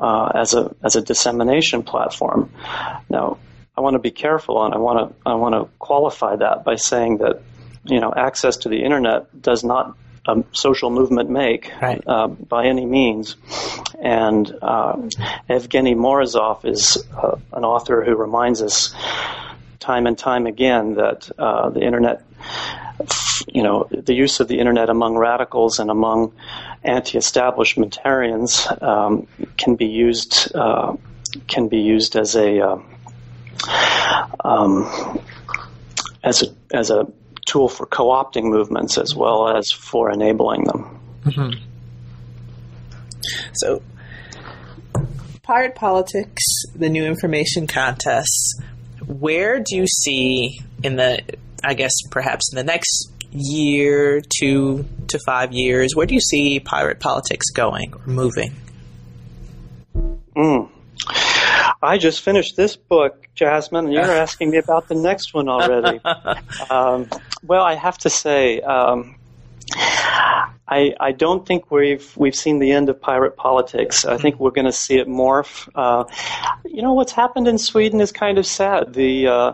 uh, 0.00 0.32
as 0.34 0.54
a 0.54 0.74
as 0.84 0.96
a 0.96 1.02
dissemination 1.02 1.82
platform. 1.82 2.50
Now, 3.08 3.38
I 3.76 3.80
want 3.80 3.94
to 3.94 4.00
be 4.00 4.10
careful, 4.10 4.64
and 4.64 4.74
I 4.74 4.78
want 4.78 5.10
to 5.10 5.30
I 5.30 5.34
want 5.34 5.54
to 5.54 5.70
qualify 5.78 6.36
that 6.36 6.64
by 6.64 6.76
saying 6.76 7.18
that 7.18 7.42
you 7.84 8.00
know 8.00 8.12
access 8.14 8.56
to 8.58 8.68
the 8.68 8.82
internet 8.82 9.40
does 9.40 9.64
not 9.64 9.96
a 10.28 10.44
social 10.52 10.90
movement 10.90 11.30
make 11.30 11.72
right. 11.80 12.02
uh, 12.06 12.28
by 12.28 12.66
any 12.66 12.86
means. 12.86 13.36
And 14.00 14.48
uh, 14.62 14.94
Evgeny 15.48 15.96
Morozov 15.96 16.64
is 16.64 17.04
uh, 17.16 17.38
an 17.52 17.64
author 17.64 18.04
who 18.04 18.14
reminds 18.14 18.62
us 18.62 18.94
time 19.80 20.06
and 20.06 20.18
time 20.18 20.46
again 20.46 20.94
that 20.94 21.30
uh, 21.38 21.70
the 21.70 21.80
internet 21.80 22.22
you 23.46 23.62
know, 23.62 23.86
the 23.90 24.14
use 24.14 24.40
of 24.40 24.48
the 24.48 24.58
internet 24.58 24.90
among 24.90 25.16
radicals 25.16 25.78
and 25.78 25.90
among 25.90 26.32
anti-establishmentarians 26.82 28.82
um, 28.82 29.28
can 29.56 29.76
be 29.76 29.86
used 29.86 30.54
uh, 30.54 30.96
can 31.46 31.68
be 31.68 31.78
used 31.78 32.16
as 32.16 32.36
a 32.36 32.60
uh, 32.60 32.78
um, 34.44 35.20
as 36.22 36.42
a 36.42 36.46
as 36.72 36.90
a 36.90 37.10
tool 37.48 37.68
for 37.68 37.86
co-opting 37.86 38.44
movements 38.44 38.98
as 38.98 39.14
well 39.14 39.56
as 39.56 39.70
for 39.70 40.10
enabling 40.10 40.64
them. 40.64 41.00
Mm-hmm. 41.24 41.64
So, 43.54 43.82
pirate 45.42 45.74
politics, 45.74 46.42
the 46.74 46.88
new 46.88 47.04
information 47.04 47.66
contests. 47.66 48.60
Where 49.06 49.58
do 49.58 49.76
you 49.76 49.86
see 49.86 50.60
in 50.82 50.96
the, 50.96 51.22
I 51.64 51.74
guess 51.74 51.92
perhaps 52.10 52.52
in 52.52 52.56
the 52.56 52.64
next 52.64 53.10
year, 53.30 54.20
two 54.20 54.84
to 55.08 55.18
five 55.26 55.52
years, 55.52 55.94
where 55.94 56.06
do 56.06 56.14
you 56.14 56.20
see 56.20 56.60
pirate 56.60 57.00
politics 57.00 57.46
going 57.54 57.92
or 57.94 58.06
moving? 58.06 58.54
Mm. 60.36 60.68
I 61.82 61.98
just 61.98 62.22
finished 62.22 62.56
this 62.56 62.76
book, 62.76 63.28
Jasmine, 63.34 63.86
and 63.86 63.94
you're 63.94 64.02
asking 64.24 64.50
me 64.50 64.58
about 64.58 64.88
the 64.88 64.94
next 64.94 65.34
one 65.34 65.48
already. 65.48 66.00
um, 66.70 67.08
well, 67.42 67.62
I 67.62 67.74
have 67.74 67.98
to 67.98 68.10
say, 68.10 68.60
um, 68.60 69.16
I, 70.68 70.94
I 71.00 71.12
don't 71.12 71.46
think 71.46 71.70
we've 71.70 72.14
we've 72.16 72.34
seen 72.34 72.58
the 72.58 72.72
end 72.72 72.88
of 72.88 73.00
pirate 73.00 73.36
politics. 73.36 74.04
I 74.04 74.18
think 74.18 74.38
we're 74.38 74.50
going 74.50 74.66
to 74.66 74.72
see 74.72 74.98
it 74.98 75.08
morph. 75.08 75.68
Uh, 75.74 76.04
you 76.64 76.82
know 76.82 76.92
what's 76.92 77.12
happened 77.12 77.48
in 77.48 77.58
Sweden 77.58 78.00
is 78.00 78.12
kind 78.12 78.38
of 78.38 78.46
sad. 78.46 78.92
The 78.92 79.28
uh, 79.28 79.52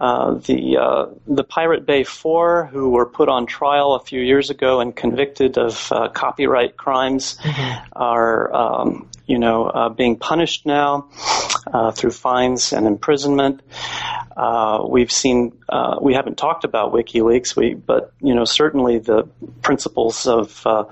uh, 0.00 0.34
the 0.34 0.76
uh, 0.78 1.06
the 1.26 1.44
Pirate 1.44 1.86
Bay 1.86 2.04
Four, 2.04 2.66
who 2.66 2.90
were 2.90 3.06
put 3.06 3.28
on 3.28 3.46
trial 3.46 3.94
a 3.94 4.00
few 4.00 4.20
years 4.20 4.50
ago 4.50 4.80
and 4.80 4.94
convicted 4.94 5.56
of 5.56 5.90
uh, 5.90 6.08
copyright 6.08 6.76
crimes, 6.76 7.38
mm-hmm. 7.38 7.88
are 7.92 8.54
um, 8.54 9.08
you 9.32 9.38
know 9.38 9.64
uh, 9.64 9.88
being 9.88 10.16
punished 10.16 10.66
now 10.66 11.08
through 11.94 12.10
fines 12.10 12.72
and 12.72 12.86
imprisonment. 12.86 13.62
we've 14.94 15.12
seen 15.22 15.52
we 16.00 16.12
haven't 16.18 16.36
talked 16.36 16.64
about 16.64 16.92
WikiLeaks, 16.92 17.56
we 17.56 17.74
but 17.74 18.12
you 18.20 18.34
know 18.34 18.44
certainly 18.44 18.98
the 18.98 19.20
principles 19.62 20.26
of 20.26 20.66
uh, 20.66 20.84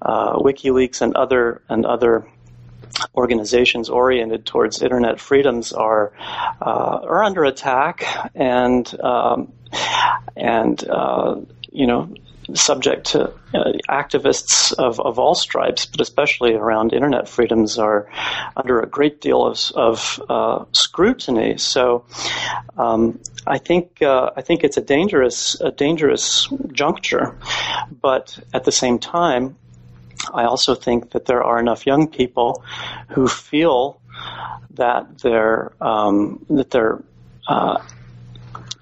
uh, 0.00 0.34
WikiLeaks 0.46 1.02
and 1.02 1.14
other 1.14 1.62
and 1.68 1.84
other 1.84 2.26
organizations 3.14 3.88
oriented 3.88 4.46
towards 4.46 4.82
internet 4.82 5.20
freedoms 5.20 5.72
are 5.72 6.12
uh, 6.60 7.00
are 7.12 7.22
under 7.22 7.44
attack 7.44 8.04
and 8.34 8.98
um, 9.00 9.52
and 10.36 10.88
uh, 10.88 11.36
you 11.70 11.86
know 11.86 12.12
subject 12.54 13.08
to 13.08 13.32
uh, 13.54 13.72
activists 13.88 14.72
of, 14.72 15.00
of 15.00 15.18
all 15.18 15.34
stripes, 15.34 15.86
but 15.86 16.00
especially 16.00 16.54
around 16.54 16.92
internet 16.92 17.28
freedoms, 17.28 17.78
are 17.78 18.10
under 18.56 18.80
a 18.80 18.86
great 18.86 19.20
deal 19.20 19.44
of, 19.46 19.72
of 19.74 20.22
uh, 20.28 20.64
scrutiny. 20.72 21.58
So, 21.58 22.04
um, 22.76 23.20
I 23.46 23.58
think 23.58 24.02
uh, 24.02 24.30
I 24.36 24.42
think 24.42 24.64
it's 24.64 24.76
a 24.76 24.82
dangerous 24.82 25.60
a 25.60 25.70
dangerous 25.70 26.48
juncture, 26.72 27.38
but 28.00 28.38
at 28.52 28.64
the 28.64 28.72
same 28.72 28.98
time, 28.98 29.56
I 30.32 30.44
also 30.44 30.74
think 30.74 31.10
that 31.10 31.26
there 31.26 31.42
are 31.42 31.58
enough 31.58 31.86
young 31.86 32.08
people 32.08 32.62
who 33.08 33.28
feel 33.28 34.00
that 34.72 35.18
their 35.18 35.72
um, 35.80 36.44
that 36.50 36.70
their 36.70 37.02
uh, 37.46 37.82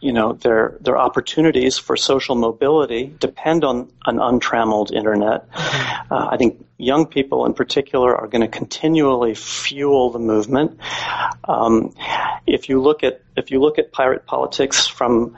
you 0.07 0.13
know, 0.13 0.35
their 0.35 0.79
their 0.81 0.97
opportunities 0.97 1.79
for 1.79 1.97
social 1.97 2.37
mobility 2.37 3.13
depend 3.19 3.65
on 3.65 3.91
an 4.07 4.21
untrammeled 4.21 4.93
internet. 4.93 5.49
Uh, 5.53 6.29
I 6.31 6.37
think 6.37 6.65
young 6.79 7.07
people 7.07 7.45
in 7.45 7.55
particular 7.55 8.15
are 8.17 8.29
going 8.29 8.43
to 8.43 8.49
continually 8.63 9.35
fuel 9.35 10.11
the 10.11 10.21
movement. 10.21 10.79
Um, 11.49 11.93
if 12.47 12.69
you 12.69 12.81
look 12.81 13.03
at 13.03 13.21
if 13.37 13.51
you 13.51 13.59
look 13.61 13.81
at 13.81 13.91
pirate 13.91 14.27
politics 14.27 14.87
from 14.87 15.37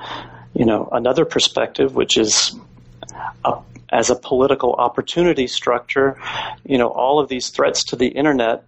you 0.53 0.67
know 0.67 0.91
another 0.93 1.25
perspective, 1.25 1.95
which 1.95 2.19
is 2.19 2.55
a, 3.47 3.59
as 3.89 4.11
a 4.11 4.17
political 4.17 4.75
opportunity 4.75 5.47
structure, 5.47 6.21
you 6.67 6.77
know 6.77 6.89
all 6.89 7.21
of 7.21 7.31
these 7.31 7.49
threats 7.49 7.85
to 7.85 7.97
the 7.97 8.09
internet 8.09 8.65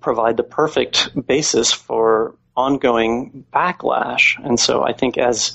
provide 0.00 0.36
the 0.36 0.44
perfect 0.44 1.10
basis 1.26 1.72
for 1.72 2.36
ongoing 2.56 3.44
backlash. 3.52 4.38
And 4.44 4.58
so 4.58 4.82
I 4.82 4.92
think 4.92 5.18
as 5.18 5.52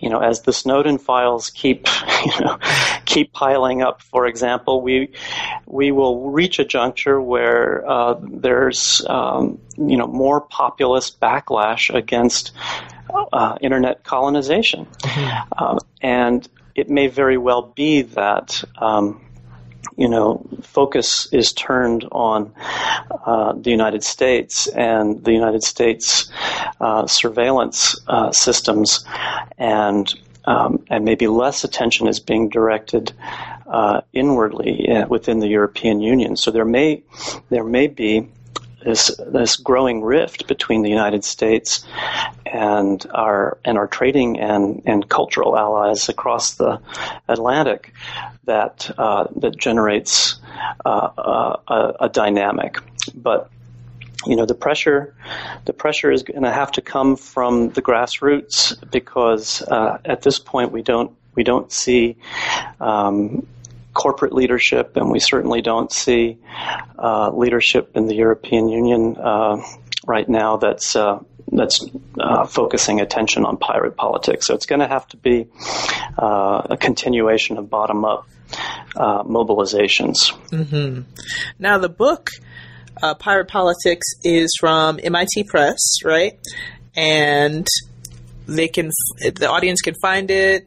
you 0.00 0.08
know, 0.08 0.20
as 0.20 0.42
the 0.42 0.52
Snowden 0.52 0.98
files 0.98 1.50
keep, 1.50 1.88
you 2.24 2.44
know, 2.44 2.58
keep 3.04 3.32
piling 3.32 3.82
up, 3.82 4.02
for 4.02 4.26
example, 4.26 4.80
we 4.80 5.10
we 5.66 5.90
will 5.92 6.30
reach 6.30 6.58
a 6.58 6.64
juncture 6.64 7.20
where 7.20 7.88
uh, 7.88 8.14
there's 8.22 9.04
um, 9.08 9.60
you 9.76 9.96
know 9.96 10.06
more 10.06 10.40
populist 10.40 11.20
backlash 11.20 11.92
against 11.94 12.52
uh, 13.32 13.56
internet 13.60 14.04
colonization, 14.04 14.86
mm-hmm. 14.86 15.52
uh, 15.56 15.78
and 16.00 16.48
it 16.74 16.88
may 16.88 17.08
very 17.08 17.38
well 17.38 17.62
be 17.62 18.02
that. 18.02 18.62
Um, 18.76 19.24
you 19.96 20.08
know, 20.08 20.46
focus 20.62 21.28
is 21.32 21.52
turned 21.52 22.06
on 22.12 22.52
uh, 23.26 23.52
the 23.52 23.70
United 23.70 24.04
States 24.04 24.68
and 24.68 25.22
the 25.24 25.32
United 25.32 25.62
States 25.62 26.30
uh, 26.80 27.06
surveillance 27.06 27.96
uh, 28.06 28.30
systems, 28.32 29.04
and 29.58 30.12
um, 30.44 30.84
and 30.88 31.04
maybe 31.04 31.26
less 31.26 31.64
attention 31.64 32.08
is 32.08 32.20
being 32.20 32.48
directed 32.48 33.12
uh, 33.66 34.00
inwardly 34.12 34.88
uh, 34.88 35.06
within 35.08 35.40
the 35.40 35.48
European 35.48 36.00
Union. 36.00 36.36
So 36.36 36.50
there 36.50 36.64
may 36.64 37.02
there 37.50 37.64
may 37.64 37.86
be 37.86 38.28
this 38.84 39.14
this 39.26 39.56
growing 39.56 40.02
rift 40.02 40.46
between 40.46 40.82
the 40.82 40.90
United 40.90 41.24
States 41.24 41.84
and 42.46 43.04
our 43.12 43.58
and 43.64 43.76
our 43.76 43.86
trading 43.86 44.38
and, 44.38 44.82
and 44.86 45.08
cultural 45.08 45.58
allies 45.58 46.08
across 46.08 46.54
the 46.54 46.80
Atlantic 47.28 47.92
that 48.48 48.90
uh, 48.98 49.28
that 49.36 49.56
generates 49.56 50.40
uh, 50.84 50.88
uh 50.88 51.56
a, 51.68 52.06
a, 52.06 52.08
dynamic. 52.08 52.78
But 53.14 53.50
you 54.26 54.36
know 54.36 54.46
the 54.46 54.54
pressure 54.54 55.14
the 55.64 55.72
pressure 55.72 56.10
is 56.10 56.22
going 56.22 56.42
to 56.42 56.52
have 56.52 56.72
to 56.72 56.82
come 56.82 57.16
from 57.16 57.70
the 57.70 57.82
grassroots 57.82 58.74
because 58.90 59.62
uh, 59.62 59.98
at 60.04 60.22
this 60.22 60.38
point 60.38 60.72
we 60.72 60.82
don't 60.82 61.12
we 61.34 61.44
don't 61.44 61.70
see 61.70 62.16
um, 62.80 63.46
corporate 63.94 64.32
leadership, 64.32 64.96
and 64.96 65.10
we 65.10 65.20
certainly 65.20 65.62
don't 65.62 65.92
see 65.92 66.38
uh, 66.98 67.30
leadership 67.30 67.96
in 67.96 68.06
the 68.06 68.14
European 68.14 68.68
Union 68.68 69.16
uh, 69.16 69.62
right 70.06 70.28
now 70.28 70.56
that's 70.56 70.96
uh, 70.96 71.18
that's 71.52 71.84
uh, 72.18 72.44
focusing 72.46 73.00
attention 73.00 73.44
on 73.44 73.56
pirate 73.56 73.96
politics. 73.96 74.46
So 74.46 74.54
it's 74.54 74.66
going 74.66 74.80
to 74.80 74.88
have 74.88 75.06
to 75.08 75.16
be 75.16 75.46
uh, 76.18 76.62
a 76.70 76.76
continuation 76.76 77.56
of 77.58 77.70
bottom 77.70 78.04
up 78.04 78.28
uh, 78.96 79.22
mobilizations. 79.24 80.32
Mm-hmm. 80.50 81.02
Now, 81.58 81.78
the 81.78 81.88
book. 81.88 82.30
Pirate 83.20 83.46
Politics 83.46 84.08
is 84.24 84.50
from 84.58 84.98
MIT 85.00 85.44
Press, 85.44 85.78
right? 86.04 86.36
And 86.96 87.64
they 88.48 88.66
can, 88.66 88.90
the 89.20 89.48
audience 89.48 89.80
can 89.82 89.94
find 90.02 90.28
it 90.32 90.66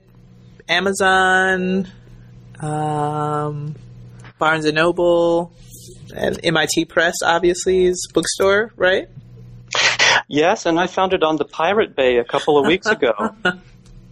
Amazon, 0.70 1.88
um, 2.62 3.76
Barnes 4.40 4.66
and 4.66 4.76
Noble, 4.76 5.52
and 6.16 6.40
MIT 6.44 6.86
Press, 6.86 7.16
obviously, 7.24 7.86
is 7.86 8.08
bookstore, 8.14 8.72
right? 8.76 9.10
Yes, 10.28 10.66
and 10.66 10.80
I 10.80 10.88
found 10.88 11.14
it 11.14 11.24
on 11.24 11.38
the 11.38 11.46
Pirate 11.46 11.96
Bay 11.96 12.18
a 12.18 12.24
couple 12.24 12.58
of 12.58 12.66
weeks 12.66 12.88
ago. 12.88 13.36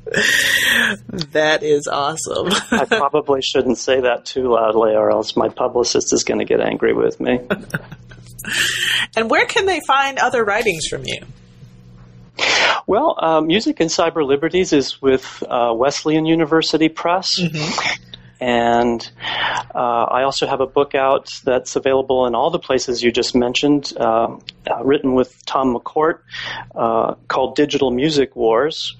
that 1.32 1.64
is 1.64 1.88
awesome. 1.88 2.50
I 2.72 2.86
probably 2.86 3.42
shouldn't 3.42 3.78
say 3.78 4.02
that 4.02 4.26
too 4.26 4.50
loudly, 4.54 4.96
or 4.96 5.12
else 5.12 5.36
my 5.36 5.50
publicist 5.50 6.14
is 6.14 6.24
going 6.24 6.40
to 6.40 6.46
get 6.46 6.62
angry 6.62 6.94
with 6.94 7.20
me. 7.20 7.40
and 9.16 9.30
where 9.30 9.46
can 9.46 9.66
they 9.66 9.82
find 9.86 10.18
other 10.18 10.44
writings 10.44 10.88
from 10.88 11.04
you? 11.06 11.22
Well, 12.88 13.16
uh, 13.20 13.42
Music 13.42 13.80
and 13.80 13.90
Cyber 13.90 14.26
Liberties 14.26 14.74
is 14.74 15.02
with 15.02 15.44
uh, 15.48 15.74
Wesleyan 15.76 16.26
University 16.26 16.90
Press. 16.90 17.40
Mm-hmm. 17.40 18.04
And 18.40 19.10
uh, 19.76 19.78
I 19.78 20.24
also 20.24 20.48
have 20.48 20.62
a 20.62 20.68
book 20.68 20.96
out 20.96 21.42
that's 21.44 21.76
available 21.76 22.26
in 22.26 22.36
all 22.36 22.52
the 22.52 22.60
places 22.60 23.04
you 23.04 23.12
just 23.12 23.36
mentioned, 23.36 23.94
uh, 23.98 24.38
uh, 24.70 24.84
written 24.84 25.14
with 25.14 25.46
Tom 25.46 25.76
McCourt, 25.76 26.20
uh, 26.74 27.16
called 27.28 27.56
Digital 27.56 27.92
Music 27.92 28.36
Wars 28.36 28.96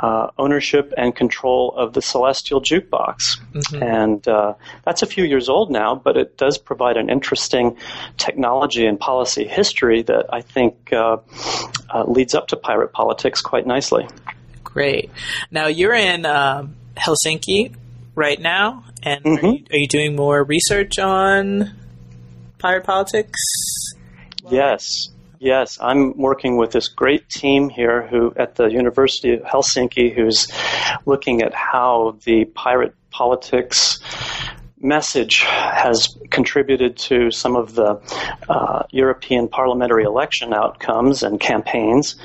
uh, 0.00 0.28
Ownership 0.38 0.94
and 0.96 1.14
Control 1.14 1.74
of 1.76 1.92
the 1.92 2.00
Celestial 2.00 2.62
Jukebox. 2.62 3.38
Mm-hmm. 3.52 3.82
And 3.82 4.26
uh, 4.26 4.54
that's 4.84 5.02
a 5.02 5.06
few 5.06 5.24
years 5.24 5.48
old 5.48 5.70
now, 5.70 5.94
but 5.94 6.16
it 6.16 6.38
does 6.38 6.56
provide 6.56 6.96
an 6.96 7.10
interesting 7.10 7.76
technology 8.16 8.86
and 8.86 8.98
policy 8.98 9.46
history 9.46 10.02
that 10.02 10.26
I 10.32 10.40
think 10.40 10.92
leads 12.06 12.34
up 12.34 12.48
to 12.48 12.56
pirate 12.56 12.92
politics 12.92 13.42
quite 13.42 13.66
nicely. 13.66 14.08
Great. 14.64 15.10
Now 15.50 15.66
you're 15.66 15.94
in. 15.94 16.24
Um 16.24 16.76
Helsinki 16.96 17.74
right 18.14 18.40
now, 18.40 18.84
and 19.02 19.24
mm-hmm. 19.24 19.46
are, 19.46 19.50
you, 19.50 19.64
are 19.72 19.76
you 19.76 19.88
doing 19.88 20.16
more 20.16 20.42
research 20.42 20.98
on 20.98 21.72
pirate 22.58 22.84
politics? 22.84 23.38
Yes, 24.50 25.10
Yes, 25.42 25.78
I'm 25.80 26.18
working 26.18 26.58
with 26.58 26.70
this 26.70 26.88
great 26.88 27.26
team 27.30 27.70
here 27.70 28.06
who 28.06 28.34
at 28.36 28.56
the 28.56 28.66
University 28.66 29.32
of 29.32 29.40
Helsinki 29.40 30.14
who's 30.14 30.46
looking 31.06 31.40
at 31.40 31.54
how 31.54 32.18
the 32.26 32.44
pirate 32.44 32.94
politics 33.10 33.98
message 34.80 35.40
has 35.40 36.16
contributed 36.30 36.96
to 36.96 37.30
some 37.30 37.56
of 37.56 37.74
the 37.74 38.00
uh, 38.48 38.82
European 38.90 39.48
parliamentary 39.48 40.04
election 40.04 40.54
outcomes 40.54 41.22
and 41.22 41.38
campaigns, 41.38 42.16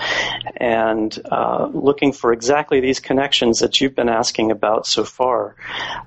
and 0.58 1.20
uh, 1.32 1.70
looking 1.74 2.14
for 2.14 2.32
exactly 2.32 2.80
these 2.80 3.00
connections 3.00 3.60
that 3.60 3.82
you've 3.82 3.96
been 3.96 4.10
asking 4.10 4.52
about 4.52 4.88
so 4.88 5.04
far. 5.04 5.56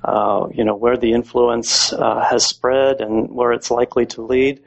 Uh, 0.05 0.49
you 0.55 0.65
know, 0.65 0.75
where 0.75 0.97
the 0.97 1.13
influence 1.13 1.93
uh, 1.93 2.25
has 2.29 2.47
spread 2.47 3.01
and 3.01 3.31
where 3.31 3.53
it's 3.53 3.71
likely 3.71 4.07
to 4.07 4.23
lead. 4.23 4.63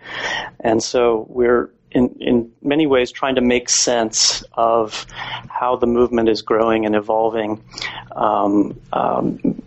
And 0.59 0.81
so 0.83 1.25
we're 1.29 1.71
in, 1.91 2.15
in 2.19 2.51
many 2.61 2.87
ways 2.87 3.11
trying 3.11 3.35
to 3.35 3.41
make 3.41 3.69
sense 3.69 4.43
of 4.53 5.05
how 5.49 5.75
the 5.75 5.87
movement 5.87 6.29
is 6.29 6.41
growing 6.41 6.85
and 6.85 6.95
evolving 6.95 7.61
um, 8.15 8.79
um, 8.93 9.61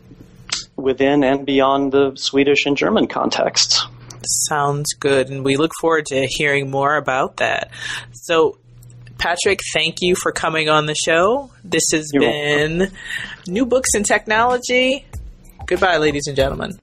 within 0.76 1.24
and 1.24 1.46
beyond 1.46 1.92
the 1.92 2.12
Swedish 2.16 2.66
and 2.66 2.76
German 2.76 3.06
contexts. 3.06 3.86
Sounds 4.48 4.92
good, 4.94 5.28
and 5.28 5.44
we 5.44 5.56
look 5.56 5.72
forward 5.80 6.06
to 6.06 6.26
hearing 6.28 6.70
more 6.70 6.96
about 6.96 7.38
that. 7.38 7.70
So, 8.12 8.58
Patrick, 9.18 9.60
thank 9.74 9.96
you 10.00 10.14
for 10.14 10.32
coming 10.32 10.68
on 10.68 10.86
the 10.86 10.94
show. 10.94 11.50
This 11.62 11.84
has 11.92 12.10
You're 12.12 12.22
been 12.22 12.78
welcome. 12.78 12.96
New 13.46 13.66
Books 13.66 13.90
in 13.94 14.02
Technology. 14.02 15.04
Goodbye, 15.66 15.98
ladies 15.98 16.26
and 16.26 16.36
gentlemen. 16.36 16.78